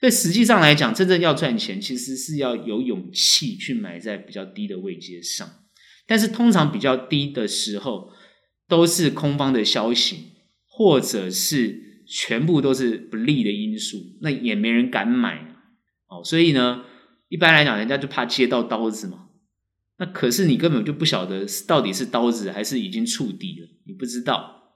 [0.00, 5.48] 所以实际上来讲，真正要赚钱，其实是要有勇气去买在比较低的位阶上。
[6.04, 8.10] 但是通常比较低的时候，
[8.66, 10.32] 都是空方的消息，
[10.66, 15.45] 或者是全部都是不利的因素，那也没人敢买。
[16.08, 16.84] 哦，所以呢，
[17.28, 19.28] 一般来讲，人家就怕接到刀子嘛。
[19.98, 24.72] 那可是你根本就不晓得到底是刀子还是已经触底了，你不知道。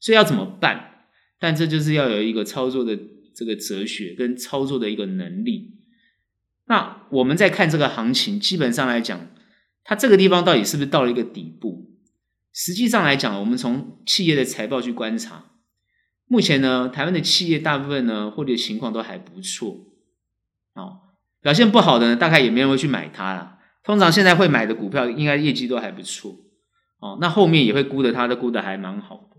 [0.00, 1.06] 所以要怎么办？
[1.38, 2.98] 但这就是要有一个操作的。
[3.38, 5.74] 这个哲学跟操作的一个能力，
[6.68, 9.28] 那我们在看这个行情，基本上来讲，
[9.84, 11.90] 它这个地方到底是不是到了一个底部？
[12.54, 15.50] 实际上来讲，我们从企业的财报去观察，
[16.26, 19.84] 目前呢，台湾的企业大部分呢，获利情况都还不错，
[20.76, 21.00] 哦，
[21.42, 23.58] 表现不好的呢，大概也没人会去买它了。
[23.82, 26.30] 通常现在会买的股票，应该业绩都还不错，
[27.00, 29.36] 哦，那后面也会估的，它都估的还蛮好的。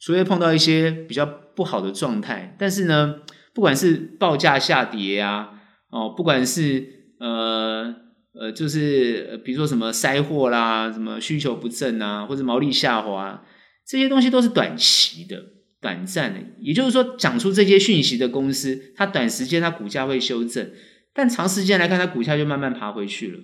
[0.00, 3.16] 除非碰到一些比较不好的状态，但是呢，
[3.54, 5.50] 不管是报价下跌啊，
[5.90, 7.94] 哦，不管是呃
[8.34, 13.44] 呃，就是比如说什么塞货啦，什么需求不振啊，或者毛利下滑，
[13.86, 15.36] 这些东西都是短期的、
[15.82, 16.40] 短暂的。
[16.58, 20.70] 也就是说，讲出这些讯息的公司，它短时间它股价会修正，
[21.12, 23.40] 但长时间来看，它股价就慢慢爬回去了。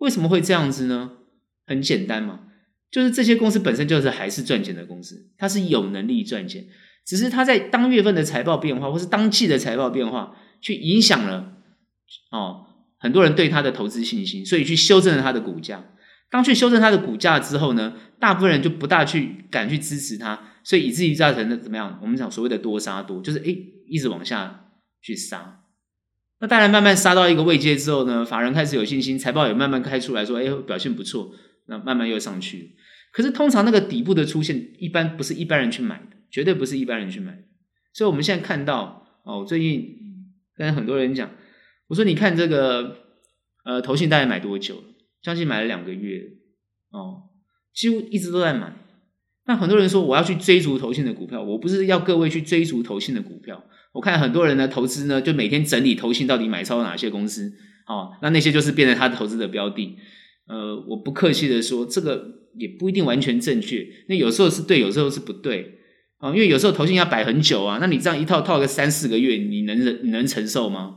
[0.00, 1.12] 为什么会这样子呢？
[1.64, 2.40] 很简单嘛。
[2.90, 6.66] 就是这些公司本身就是还是赚钱的公司，它是有能力赚钱，
[7.06, 11.52] 只是它在当月份的财报变化或是当季的财报变化，去影响了
[12.30, 12.64] 哦
[12.98, 15.84] 很多人对它的投资信心，所以去修正了它的股价。
[16.30, 21.98] 当去修正它的股价之后呢，大部分人就不大去敢去支持它，所以以至于造成的怎么样？
[22.02, 24.68] 我们讲所谓的多杀多，就是诶一直往下
[25.00, 25.64] 去杀。
[26.40, 31.32] 那当然慢慢杀到一个位阶之后呢，法人开始有信心，财报也慢慢开出来说，诶表现不错。
[31.68, 32.76] 那慢慢又上去，
[33.12, 37.44] 可是通常那个底部的出现，一般不是一般人去买的，绝对不是一般人去买。
[37.94, 39.96] 所以我们现在看到哦，最近
[40.54, 41.30] 跟很多人讲，
[41.86, 42.94] 我说你看这个
[43.64, 44.82] 呃，投信大概买多久了？
[45.22, 46.24] 将近买了两个月
[46.90, 47.22] 哦，
[47.72, 48.74] 几乎一直都在买。
[49.48, 53.64] 那很多人说我要去追逐投信的股票，我不是要各位去追逐投信的股票。
[53.94, 57.50] 我看很多人呢投资呢，就每天整理投信到底买超哪些公司
[57.86, 59.96] 哦，那那些就是变成他投资的标的。
[60.48, 62.26] 呃，我不客气的说，这个
[62.58, 63.86] 也不一定完全正确。
[64.08, 65.78] 那有时候是对，有时候是不对
[66.18, 66.28] 啊。
[66.34, 70.96] 因为有时候投信要摆很久啊，那你这样一套套个三四个月，你能忍，你能承受吗？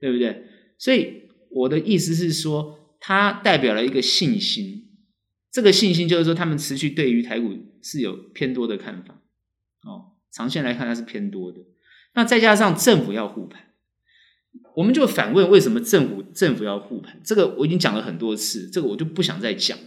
[0.00, 0.42] 对不对？
[0.76, 4.82] 所以我的意思是说，它代表了一个信心。
[5.52, 7.54] 这个信心就是说，他们持续对于台股
[7.86, 9.14] 是有偏多的看法。
[9.82, 11.60] 哦，长线来看，它是偏多的。
[12.14, 13.62] 那再加上政府要护盘。
[14.74, 17.20] 我们就反问：为什么政府政府要护盘？
[17.24, 19.78] 这个我已经讲了很多次，这个我就不想再讲。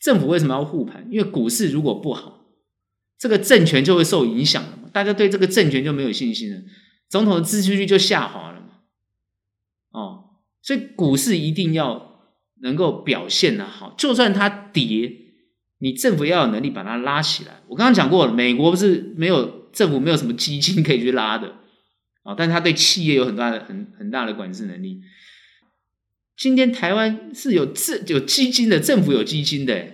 [0.00, 1.06] 政府为什么要护盘？
[1.10, 2.46] 因为股市如果不好，
[3.18, 4.88] 这个政权就会受影响了嘛。
[4.92, 6.62] 大家对这个政权就没有信心了，
[7.08, 8.80] 总统的支持率就下滑了嘛。
[9.90, 12.32] 哦，所以股市一定要
[12.62, 15.21] 能够表现得好，就算它跌，
[15.82, 17.60] 你政府要有能力把它拉起来。
[17.66, 21.56] 我刚刚讲过了，美国不是没有政府没有什么基金可以去拉的。
[22.22, 25.00] 啊，但是他对企业有很大的、很很大的管制能力。
[26.36, 29.88] 今天台湾是有政有基金的，政府有基金的。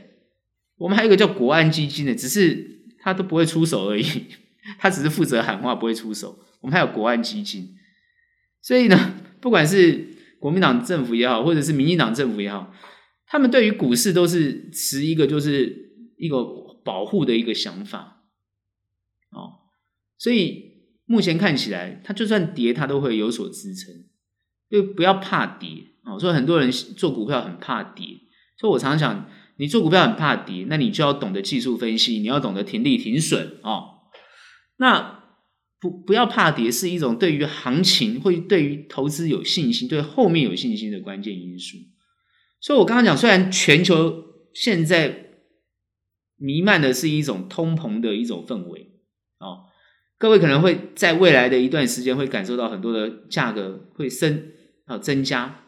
[0.76, 4.04] 我们还有一个叫国安基金的，只是他都不会出手而已，
[4.78, 6.38] 他只是负责喊话，不会出手。
[6.60, 7.74] 我们还有国安基金，
[8.60, 10.06] 所以呢，不管是
[10.38, 12.74] 国民党政府也好，或者是民进党政府也好，
[13.30, 16.42] 他们对于股市都是持一个就是一个
[16.84, 18.22] 保护的一个想法，
[19.30, 19.68] 哦，
[20.16, 20.72] 所以
[21.04, 23.94] 目前看起来，它就算跌，它都会有所支撑，
[24.70, 25.68] 就不要怕跌
[26.04, 26.18] 哦。
[26.18, 28.06] 所以很多人做股票很怕跌，
[28.58, 33.96] 所以我常常想，你做股票很怕跌，那你就要懂得技术分析，你要懂得停利停损哦。
[34.78, 35.24] 那
[35.80, 41.76] 不不要怕跌，是一种对于行情会对于投资有信心，对后面有信心的关键因素。
[42.60, 45.26] 所以我刚刚讲，虽然全球现在
[46.36, 48.92] 弥漫的是一种通膨的一种氛围，
[49.38, 49.66] 哦，
[50.18, 54.50] 各位可能会在未来的一段时间会感受到很多的价格会升
[54.86, 55.64] 啊增加。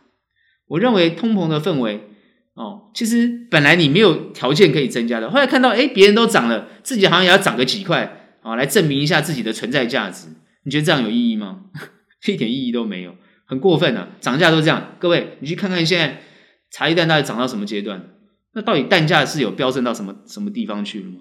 [0.66, 2.08] 我认为通膨的氛围，
[2.54, 10.28] 哦，其实本来你没有条件可以增加的，后来看到哎别人都涨了，自己好像也要涨个几块啊，来证明一下自己的存在价值。
[10.64, 11.66] 你觉得这样有意义吗？
[12.26, 13.14] 一点意义都没有，
[13.46, 14.08] 很过分啊！
[14.20, 16.22] 涨价都这样，各位你去看看现在。
[16.70, 18.14] 茶叶蛋到底涨到什么阶段？
[18.52, 21.20] 那到底蛋价是有飙升到什么什么地方去了吗？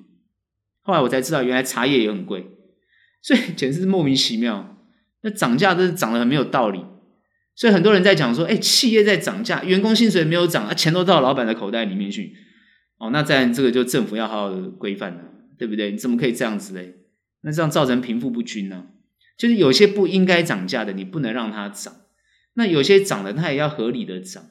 [0.82, 2.48] 后来我才知道，原来茶叶也很贵，
[3.22, 4.78] 所以 简直是莫名其妙。
[5.22, 6.84] 那涨价真是涨得很没有道理。
[7.56, 12.34] 所以很多人在讲说，哎，企业在涨价，员工薪水没有涨，啊，钱都到老板的口袋里面去。
[12.98, 15.22] 哦，那在这个就政府要好好的规范了，
[15.58, 15.92] 对不对？
[15.92, 16.96] 你怎么可以这样子嘞？
[17.42, 18.88] 那这样造成贫富不均呢？
[19.38, 21.94] 就是有些不应该涨价的，你不能让它涨；
[22.54, 24.46] 那有些涨的，它也要合理的涨。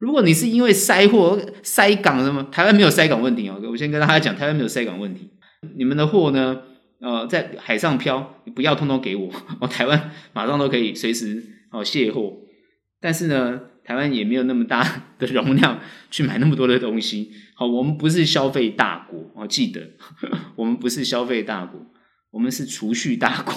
[0.00, 3.60] 如果你是因为塞货、塞港什么，台湾没有塞港问题哦。
[3.70, 5.30] 我先跟大家讲，台湾没有塞港问题。
[5.76, 6.62] 你们的货呢，
[7.00, 12.32] 呃，在海上漂，你不要通通给我，我 台湾马上都可以随时哦卸货。
[12.98, 15.78] 但是呢，台湾也没有那么大的容量
[16.10, 17.30] 去买那么多的东西。
[17.54, 19.82] 好，我们不是消费大国，我记得
[20.56, 21.78] 我们不是消费大国，
[22.30, 23.54] 我们是储蓄大国。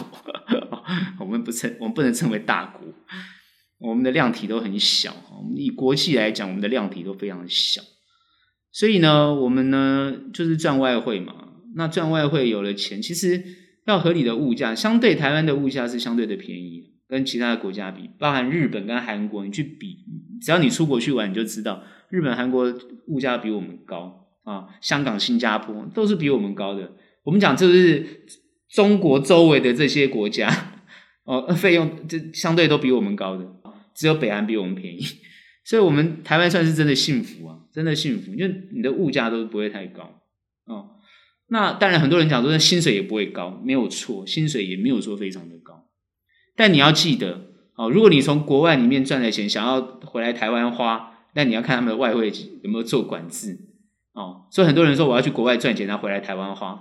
[1.19, 2.86] 我们不称，我们不能称为大国。
[3.83, 7.81] 我们的量体都很小，我们以国际来讲，我们的量体都非常小，
[8.71, 11.49] 所以呢，我们呢就是赚外汇嘛。
[11.75, 13.43] 那赚外汇有了钱，其实
[13.85, 19.97] 要合理的物价，相对台湾的物价是相对的便宜，跟其他的国家比，包含日本跟韩国，你去比，
[20.41, 22.73] 只要你出国去玩，你就知道日本、韩国
[23.07, 24.67] 物价比我们高啊。
[24.79, 26.93] 香港、新加坡都是比我们高的。
[27.23, 28.25] 我们讲这是
[28.69, 30.47] 中国周围的这些国家
[31.25, 33.45] 哦，费用这相对都比我们高的。
[33.93, 35.03] 只有北韩比我们便宜，
[35.63, 40.21] 所以我们台湾算是真的幸福啊，真的幸福，因为你的物价都不会太高
[40.65, 40.89] 哦。
[41.47, 45.88] 那当然，很多人讲说薪水也不会高，没有错，薪水也没有说非常的高。
[46.56, 52.32] 但你要记得哦，如果你从国外里面赚的钱想要回来台湾花，那你要看他们的外汇
[52.63, 53.60] 有没有做管制
[54.13, 54.47] 哦。
[54.51, 56.71] 所以很多人说我要去国外赚钱，然后回来台湾花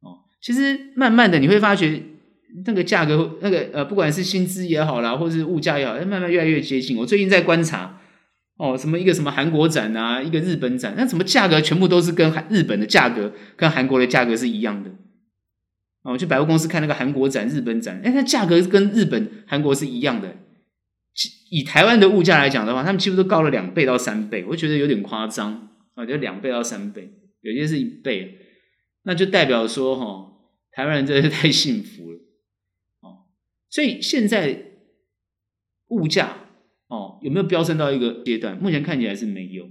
[0.00, 0.20] 哦。
[0.40, 2.02] 其实慢慢的你会发觉。
[2.66, 6.96] 那个价格，那个呃，不管是薪资也好啦，或是物价也好，它慢慢越来越接近。
[6.96, 8.00] 我最近在观察，
[8.56, 14.90] 哦，什么一个什么韩国展啊，一个日本展，那什么价格全部都是跟韩日本的价格跟韩国的价格是一样的。
[16.02, 20.36] 哦，我去百货公司看那个韩国展、日本展，哎，那价格跟日本、韩国是一样的。
[21.50, 27.10] 以台湾的物价来讲的话，他们几乎都高了两倍到三倍，我觉得有点夸张啊，就两倍到三倍，
[27.42, 28.38] 有些是一倍，
[29.02, 30.26] 那就代表说，哈、哦，
[30.72, 32.09] 台湾人真的是太幸福。
[33.70, 34.72] 所以现在
[35.88, 36.36] 物价
[36.88, 38.58] 哦有没有飙升到一个阶段？
[38.58, 39.64] 目前看起来是没有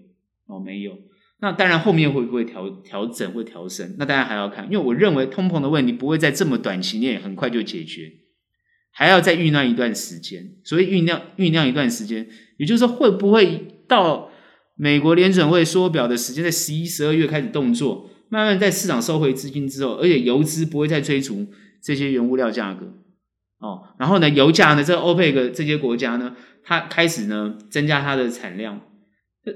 [0.47, 0.97] 哦，没有。
[1.41, 3.95] 那当然后面会不会调调整会调升？
[3.97, 8.11] 那当然还要看，因为我认为通膨的问题不会在这么短期内很快就解决，
[8.91, 10.57] 还要再酝酿一段时间。
[10.65, 14.29] 所以酝酿酝酿一段时间，也就是说会不会到
[14.75, 21.47] 美国联准会缩表的时间，在十一、十二月开始动作，慢慢在市场收回资金之后，而且游资不会再追逐
[21.81, 22.93] 这些原物料价格。
[23.59, 28.79] 哦，然后呢，油价呢，这欧佩克这些国家呢，它开始呢增加它的产量，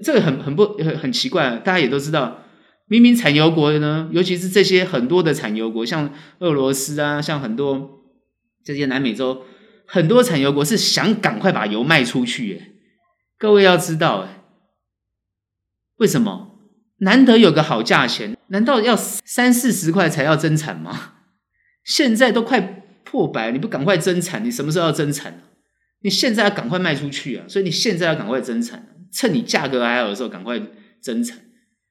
[0.03, 2.41] 这个很很不很很奇怪，大家也都知道，
[2.87, 8.01] 明明产油国呢，尤其是这些很多的产油国，像俄罗斯啊，像很多
[8.65, 9.43] 这些南美洲
[9.87, 12.73] 很多产油国是想赶快把油卖出去，
[13.37, 14.43] 各位要知道，哎，
[15.95, 16.59] 为什么？
[16.97, 21.13] 难得有个好价钱，难道要三四十块才要增产吗？
[21.85, 22.81] 现在都快。
[23.03, 25.41] 破百，你不赶快增产，你什么时候要增产？
[26.01, 27.45] 你现在要赶快卖出去啊！
[27.47, 30.61] 所以你现在要赶快增产，趁你价格还好的时候赶快
[30.99, 31.39] 增产，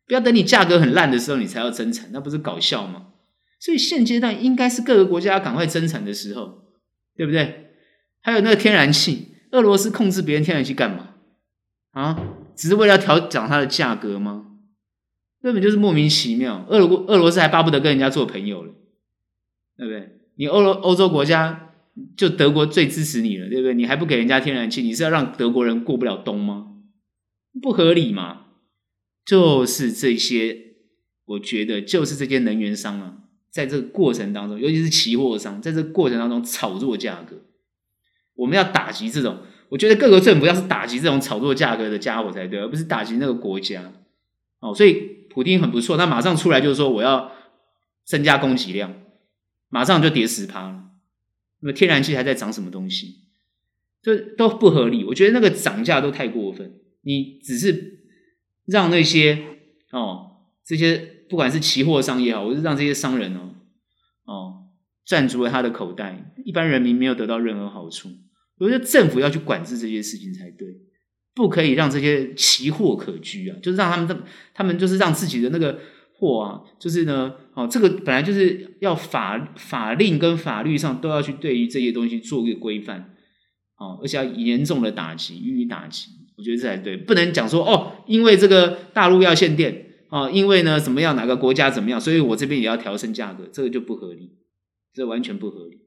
[0.07, 3.07] 不要等你价格很烂的时候你才要增产，那不是搞笑吗？
[3.59, 6.65] 所以现阶段应该是各个国家要赶快增产的时候，
[7.17, 7.71] 对不对？
[8.21, 11.15] 还有那个天然气，俄罗斯控制别人天然气干嘛？
[11.93, 12.19] 啊，
[12.55, 14.47] 只是为了调涨它的价格吗？
[15.41, 16.67] 根本就是莫名其妙。
[16.69, 18.73] 俄罗俄罗斯还巴不得跟人家做朋友了，
[19.77, 20.19] 对不对？
[20.37, 21.75] 你欧洲欧洲国家
[22.17, 23.75] 就德国最支持你了，对不对？
[23.75, 26.69] 你还不给人家天然气，你是要让德国人过不了冬吗？
[27.61, 28.47] 不合理嘛！
[29.27, 30.57] 就是这些，
[31.27, 33.19] 我觉得就是这些能源商啊，
[33.51, 37.37] 在这个过程当中，尤其是期货商，在这个过程当中炒作价格。
[38.35, 43.93] 我们要打击这种，我觉得各个政府要是打击这种炒作价格的家伙才对，而不是打击那个国家。
[44.61, 47.31] 哦，所以普丁很不错，他马上出来就是说我要
[48.07, 48.95] 增加供给量，
[49.73, 50.85] 马上就跌十趴了。
[51.61, 53.21] 那么天然气还在涨什么东西？
[54.03, 55.05] 这都不合理。
[55.05, 56.75] 我觉得那个涨价都太过分。
[57.01, 58.01] 你只是
[58.67, 59.43] 让那些
[59.91, 63.55] 哦这些不管是期货商也好，我是让这些商人哦
[64.25, 64.65] 哦
[65.05, 68.11] 赚足了他的口袋，一般人民没有得到任何好处。
[68.59, 70.69] 我觉得政府要去管制这些事情才对，
[71.35, 75.81] 不可以让这些期货可居啊，就是让他们他们就是让自己的那个
[76.23, 83.09] 货啊，就是呢哦这个本来就是要法法令跟法律上都要去对于这些东西做一个规范。
[83.79, 86.07] 哦，而且要严重的打击，予以打击，
[86.39, 94.31] 我觉得这才对，不能讲说哦，因为这个大陆要限电，哦，因为呢怎么样，哪个国家怎么样，所以我这边也要调升价格，这个就不合理，
[94.95, 95.79] 这完全不合理。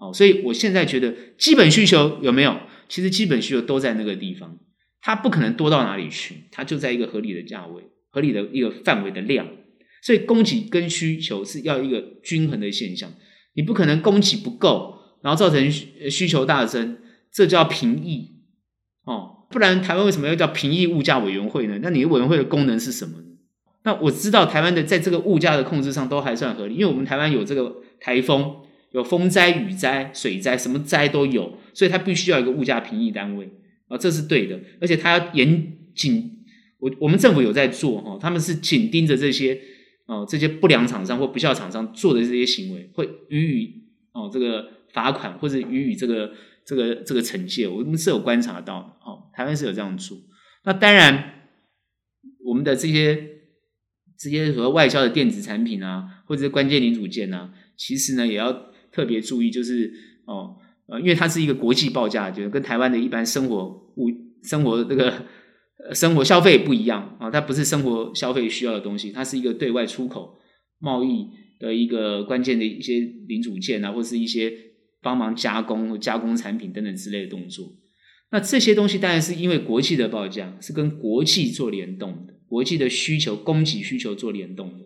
[0.00, 2.56] 哦，所以我现在觉得基本需求有没有？
[2.88, 4.58] 其实基本需求都在那个地方，
[5.00, 9.46] 它不可能多到哪里去，它就在一个合理的价位，合理的一个范围的量，
[10.02, 13.12] 所以供给跟需求是要一个均衡的现象，
[13.54, 16.98] 你不可能供给不够，然后造成需求大增。
[17.32, 18.40] 这叫平抑
[19.04, 21.78] 哦，不然台湾为什么要叫平抑物价委员会呢？
[21.80, 23.24] 那你的委员会的功能是什么呢？
[23.84, 28.56] 那我知道台湾的在这个物价的控制上都还算合理，因为我们台湾有这个台风，
[28.90, 33.48] 有风灾、雨灾、水灾，什么灾都有，所以它必须要一个物价平抑单位
[33.86, 34.58] 啊，这是对的。
[34.80, 36.38] 而且它要严谨，
[36.80, 39.56] 我我们政府有在做哈，他们是紧盯着这些
[40.10, 46.32] 哦这些不良厂商或不肖厂商做的这些行为，会予以哦这个罚款或者予以这个。
[46.62, 50.16] 这个这个惩戒，我们是有观察到的，哦，台湾是有这样做。
[50.62, 51.48] 那当然，
[52.44, 53.40] 我们的这些
[54.16, 58.52] 这些和外销的电子产品啊，或者是关键零组件啊，其实呢也要
[58.92, 59.92] 特别注意，就是
[60.26, 63.64] 哦，呃，因为它是一个国际报价，就是跟台湾的一般生活
[63.96, 64.08] 物、
[64.44, 65.24] 生活这个
[65.92, 70.38] 生活消费不一样啊，它不是生活消费需要的东西，它是一个对外出口
[70.78, 71.28] 贸易
[71.58, 74.52] 的一个关键的一些零组件啊，或是一些。
[75.02, 77.72] 帮忙加工加工产品等等之类的动作，
[78.32, 84.84] 那这些东西当然是因为国际的报价是跟国际做联动的，国际的需求、供给需求做联动的，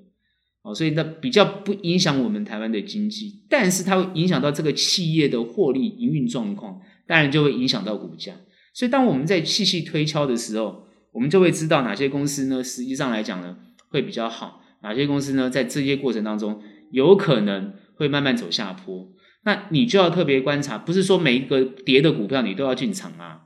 [0.63, 8.37] 哦，所以那比较不影响我们台湾的经济，但是它会影响到这个企业的获利营运状况，当然就会影响到股价。
[8.73, 10.84] 所以当我们在细细推敲的时候，
[11.15, 13.57] 我们就会知道哪些公司呢，实际上来讲呢
[13.89, 16.61] 会比较好，哪些公司呢在这些过程当中
[16.91, 19.09] 有可能会慢慢走下坡。
[19.45, 23.43] 那你就要特别观察，不是说每一个跌的股票你都要进场啊，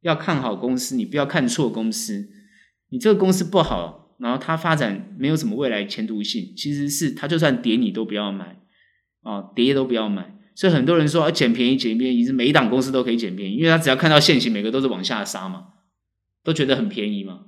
[0.00, 2.28] 要看好公司，你不要看错公司。
[2.90, 8.56] 你这个公司不好，然后它发展没有什么未来前途性，其实是它就算跌你都不要买
[9.22, 10.38] 啊，跌都不要买。
[10.54, 15.64] 所以很多人说啊，捡便宜捡便宜，是每一档公司都可以捡便宜，因为他只要看到现行，每个都是往下杀嘛，
[16.44, 17.46] 都觉得很便宜嘛。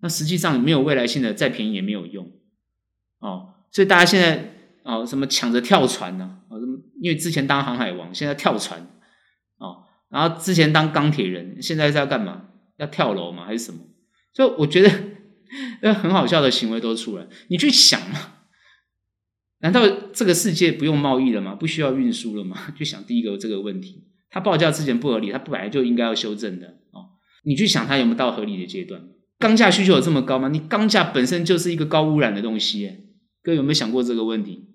[0.00, 2.30] 那实际上没有未来性的，再便宜也没有用
[3.18, 3.54] 哦。
[3.70, 4.54] 所以大家现在。
[4.84, 6.38] 哦，什么抢着跳船呢？
[6.48, 6.78] 哦，什么？
[7.02, 8.88] 因为之前当航海王，现在跳船，
[9.58, 12.46] 哦，然后之前当钢铁人，现在是要干嘛？
[12.78, 13.44] 要跳楼吗？
[13.44, 13.80] 还是什么？
[14.32, 14.90] 所以我觉得，
[15.82, 17.26] 那很好笑的行为都出来。
[17.48, 18.36] 你去想嘛，
[19.58, 21.54] 难道这个世界不用贸易了吗？
[21.54, 22.56] 不需要运输了吗？
[22.74, 26.78] 去想第一个这个问题，它报价之前不合理，它本来就应该要修正的。
[26.92, 27.10] 哦，
[27.48, 29.00] 你去想它有没有到合理的阶段？
[29.38, 30.48] 钢价需求有这么高吗？
[30.48, 33.00] 你钢价本身就是一个高污染的东西，耶，
[33.42, 34.66] 各位有没有想过这个问题？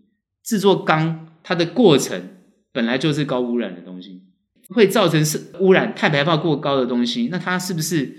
[0.43, 2.29] 制作钢，它的过程
[2.71, 4.23] 本来就是高污染的东西，
[4.69, 7.27] 会造成是污染、碳排放过高的东西。
[7.29, 8.17] 那它是不是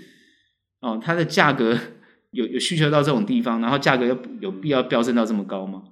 [0.79, 0.97] 哦？
[1.03, 1.77] 它的价格
[2.31, 5.83] 有有需求到这种地方，然后价格有有必要飙升到这么高吗？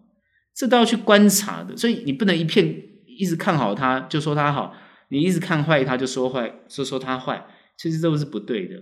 [0.56, 1.76] 这都要去观察的。
[1.76, 4.74] 所以你不能一片一直看好它就说它好，
[5.10, 7.46] 你一直看坏它就说坏，说说它坏，
[7.78, 8.76] 其实都是不对的。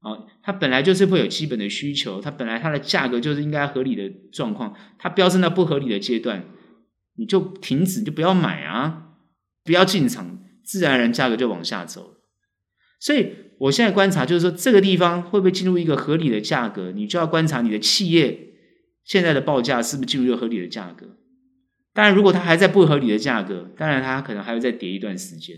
[0.00, 6.44] 哦，它本来就是会有基本的需求，它本来它的价格就是应该合理的状况，它飙升到不合理的阶段。
[7.16, 9.14] 你就停止，就不要买啊，
[9.64, 12.16] 不要进场，自然而然价格就往下走。
[13.00, 16.90] 所以我现在观察，就是说这个地方会不会进入一个合理的价格？
[16.90, 18.54] 你就要观察你的企业
[19.04, 21.16] 现在的报价是不是进入一个合理的价格。
[21.92, 25.56] 当然，如果它还在不合理的价格，当然它可能还会再跌一段时间。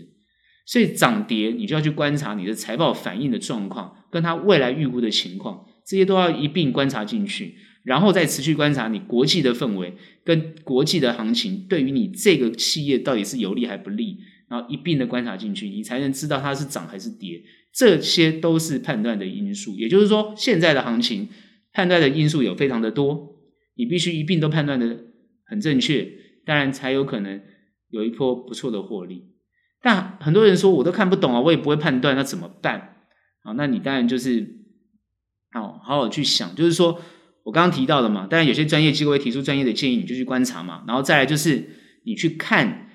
[0.67, 7.55] 所以涨跌，你就要去观察你的财报反应的状况，跟它未来预估的情况，这些都要一并观察进去。
[7.83, 9.93] 然后再持续观察你国际的氛围
[10.25, 14.17] 跟国际的行情，对于你这个企业到底是有利还不利，
[14.49, 17.41] 然后一并的观察进去，你才能知道它是涨还是跌。
[17.73, 19.77] 这些都是判断的因素。
[19.77, 21.29] 也就是说，现在的行情
[21.71, 23.37] 判断的因素有非常的多，
[23.77, 25.05] 你必须一并都判断的
[25.45, 26.11] 很正确，
[26.45, 27.39] 当然才有可能
[27.89, 29.23] 有一波不错的获利。
[29.87, 32.97] 那很多人说我都看不懂啊，我也不会判断，那怎么办？
[33.41, 34.41] 好，那你当然就是
[35.55, 36.99] 哦，好好去想，就是说
[37.43, 41.69] 我刚刚提到的嘛，当然有些专业机构会提出专业的建议，你就去观察嘛，然后再来就是
[42.03, 42.89] 你去看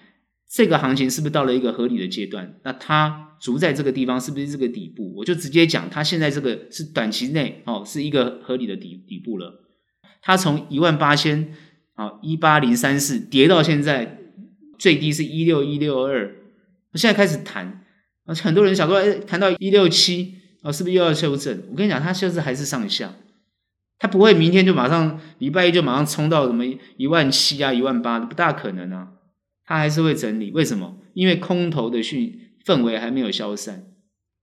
[0.51, 3.31] 这个行情是不是到了一个合理的阶段，那它。
[3.43, 5.15] 足在这个地方是不是这个底部？
[5.17, 9.65] 我就直接讲，它现在这个是短期内哦，是一个合理的底底部了。
[10.21, 11.53] 它从一万八千
[11.95, 14.21] 啊一八零三四跌到现在
[14.79, 16.33] 最低是一六一六二，
[16.99, 17.85] 现在开始谈，
[18.25, 21.63] 而且很多人想说，哎，谈到一六七啊，是不是又要修正？
[21.71, 23.15] 我跟你讲，它修正还是上下，
[23.99, 26.65] 它不会明天就马上礼拜一就马上冲到什么
[26.97, 29.13] 一万七啊一万八，不大可能啊，
[29.65, 30.51] 它还是会整理。
[30.51, 30.99] 为什么？
[31.15, 32.41] 因为空头的讯。
[32.65, 33.89] 氛围还没有消散，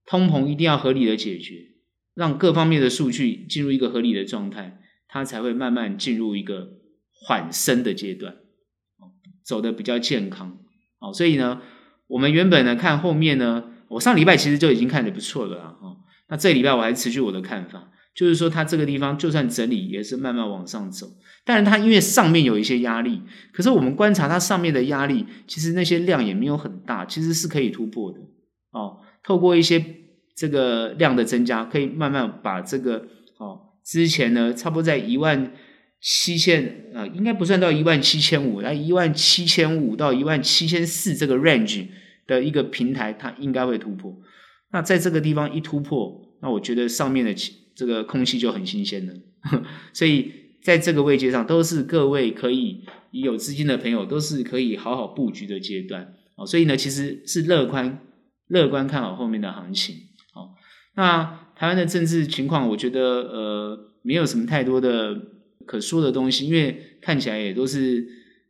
[0.04, 1.68] 通膨一定要合理的解决，
[2.14, 4.78] 让各方面的数据进入一个合理的状态，
[5.08, 6.68] 它才会慢慢进入一个
[7.10, 8.36] 缓升的阶段，
[9.42, 10.58] 走得比较健康。
[10.98, 11.62] 哦，所以呢，
[12.10, 15.74] 我们原本呢看后面呢，我上礼拜其实就已经看得不错了啊。
[16.28, 21.06] 那这礼拜我还持续我的看法，就是说它这个地方就算整理，也是慢慢往上走。
[21.44, 28.18] 当然它因为上面有一些压力，可是我们观察它上面的压力，其实那些量也没有很大，其实是可以突破的
[28.72, 28.98] 哦。
[29.24, 29.84] 透过一些
[30.36, 33.06] 这个量的增加，可以慢慢把这个
[33.38, 35.52] 哦之前呢差不多在一万
[36.00, 41.86] 七千啊，应该不算到一万七千五，来一万七千五到一万七千四这个 range
[42.26, 44.16] 的一个平台，它应该会突破。
[44.72, 47.34] 那在这个地方一突破，那我觉得上面的
[47.74, 49.14] 这个空气就很新鲜了，
[49.92, 50.32] 所以。
[50.62, 56.12] 在这个位阶上，都是各位可以有资金的朋友，都是可以好好布局的阶段。
[56.46, 57.98] 所以呢，其实是乐观
[58.48, 59.96] 乐观看好后面的行情。
[60.34, 60.54] 好，
[60.96, 65.16] 那台湾的政治情况，我觉得呃没有什么太多的
[65.66, 68.06] 可说的东西，因为看起来也都是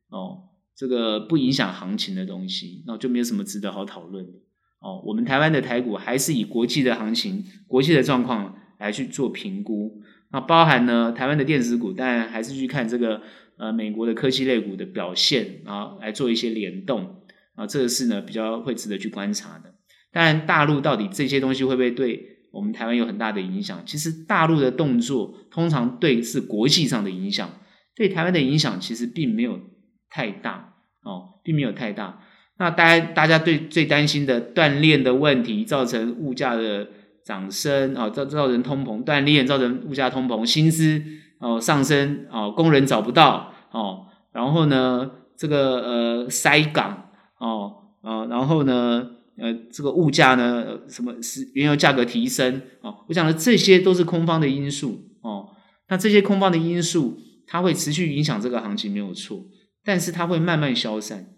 [0.09, 4.33] 哦这个不影响行情的东西，那就没有什么值得好讨论的。
[4.81, 10.01] 哦，我们台湾的台股还是以国际的行情、国际的状况来去做评估。
[10.33, 13.21] 那包含呢，台湾的电子股，当然还是去看这个
[13.59, 17.17] 呃美国的科技类股的表现，然后来做一些联动
[17.57, 19.75] 啊，这个是呢比较会值得去观察的。
[20.13, 23.83] 当然，大陆到底这些东西会不会对我们台湾有很大的影响？
[23.87, 27.51] 其实大陆的动作通常对是国际上的影响，
[27.95, 29.61] 对台湾的影响其实并没有
[30.09, 32.21] 太大哦，并没有太大。
[32.59, 36.89] 那大家大家对最担心的锻炼的问题，造成物价的。
[37.23, 41.01] 涨升啊，造造成通膨锻炼，造成物价通膨，薪资
[41.39, 47.73] 哦上升哦，工人找不到哦，然后呢，这个呃塞港哦，
[48.03, 49.07] 呃，然后呢，
[49.41, 55.49] 呃，这个物价呢，什么是原油价格提升哦，我讲的这些都是空方的因素哦，
[55.89, 59.47] 那这些空方的因素，它会持续影响这个行情没有错，
[59.83, 61.35] 但是它会慢慢消散，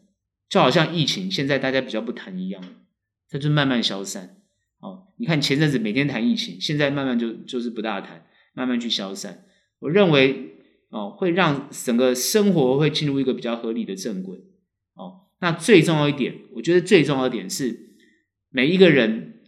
[0.48, 2.62] 就好像疫情现在大家比较不谈一样，
[3.30, 4.36] 它就慢慢消散。
[4.80, 9.44] 哦，你看前阵子每天谈疫情，现在慢慢就就是不大谈，慢慢去消散。
[9.78, 10.56] 我认为
[10.90, 14.38] 哦，会让整个生活会进入一个比较合理的正轨。
[14.94, 17.91] 哦，那最重要一点，我觉得最重要一点是
[18.52, 19.40] 每一个人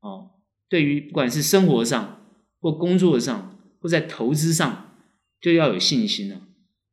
[0.00, 0.30] 哦，
[0.70, 2.22] 对于不管是生活上
[2.60, 4.94] 或工作上或在投资上，
[5.40, 6.40] 就要有信心了，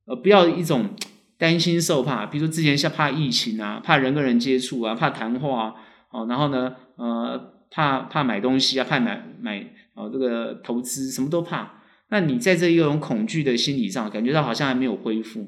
[0.07, 0.89] 呃，不要一种
[1.37, 5.75] 担心受怕，比如说之前像怕疫情啊，怕人跟人接触啊，怕谈话啊，
[6.11, 7.51] 哦，然后呢，呃。
[7.73, 11.81] 怕怕买东西啊，怕买买哦，这个投资什么都怕。
[12.09, 15.47] 那你在这一种恐惧的心理上，感觉到好像还没有恢复，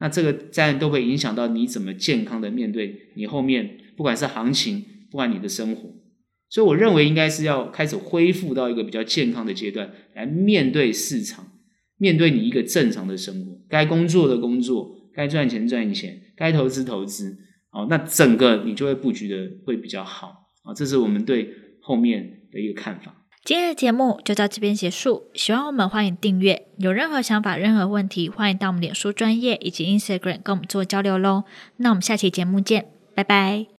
[0.00, 5.90] 那这个当然都会影响到你怎么健康的面对你后面，不管是行情，不管你的生活。
[6.48, 11.46] 所以我认为应该是要开始恢复到一个比较健康的阶段，来面对市场，
[11.96, 17.36] 面对你一个正常的生活，该工作的工作，该赚钱赚钱，该投资投资。
[17.70, 20.50] 哦，那整个你就会布局的会比较好。
[20.64, 21.48] 啊，这是我们对
[21.80, 23.14] 后面的一个看法。
[23.44, 31.44] 今天的节目就到这边结束，喜欢我们欢迎订阅，有任何想法、任何问题，欢迎到我们脸书专业以及 Instagram 跟我们做交流喽。
[31.76, 33.66] 那我们下期节目见，拜拜。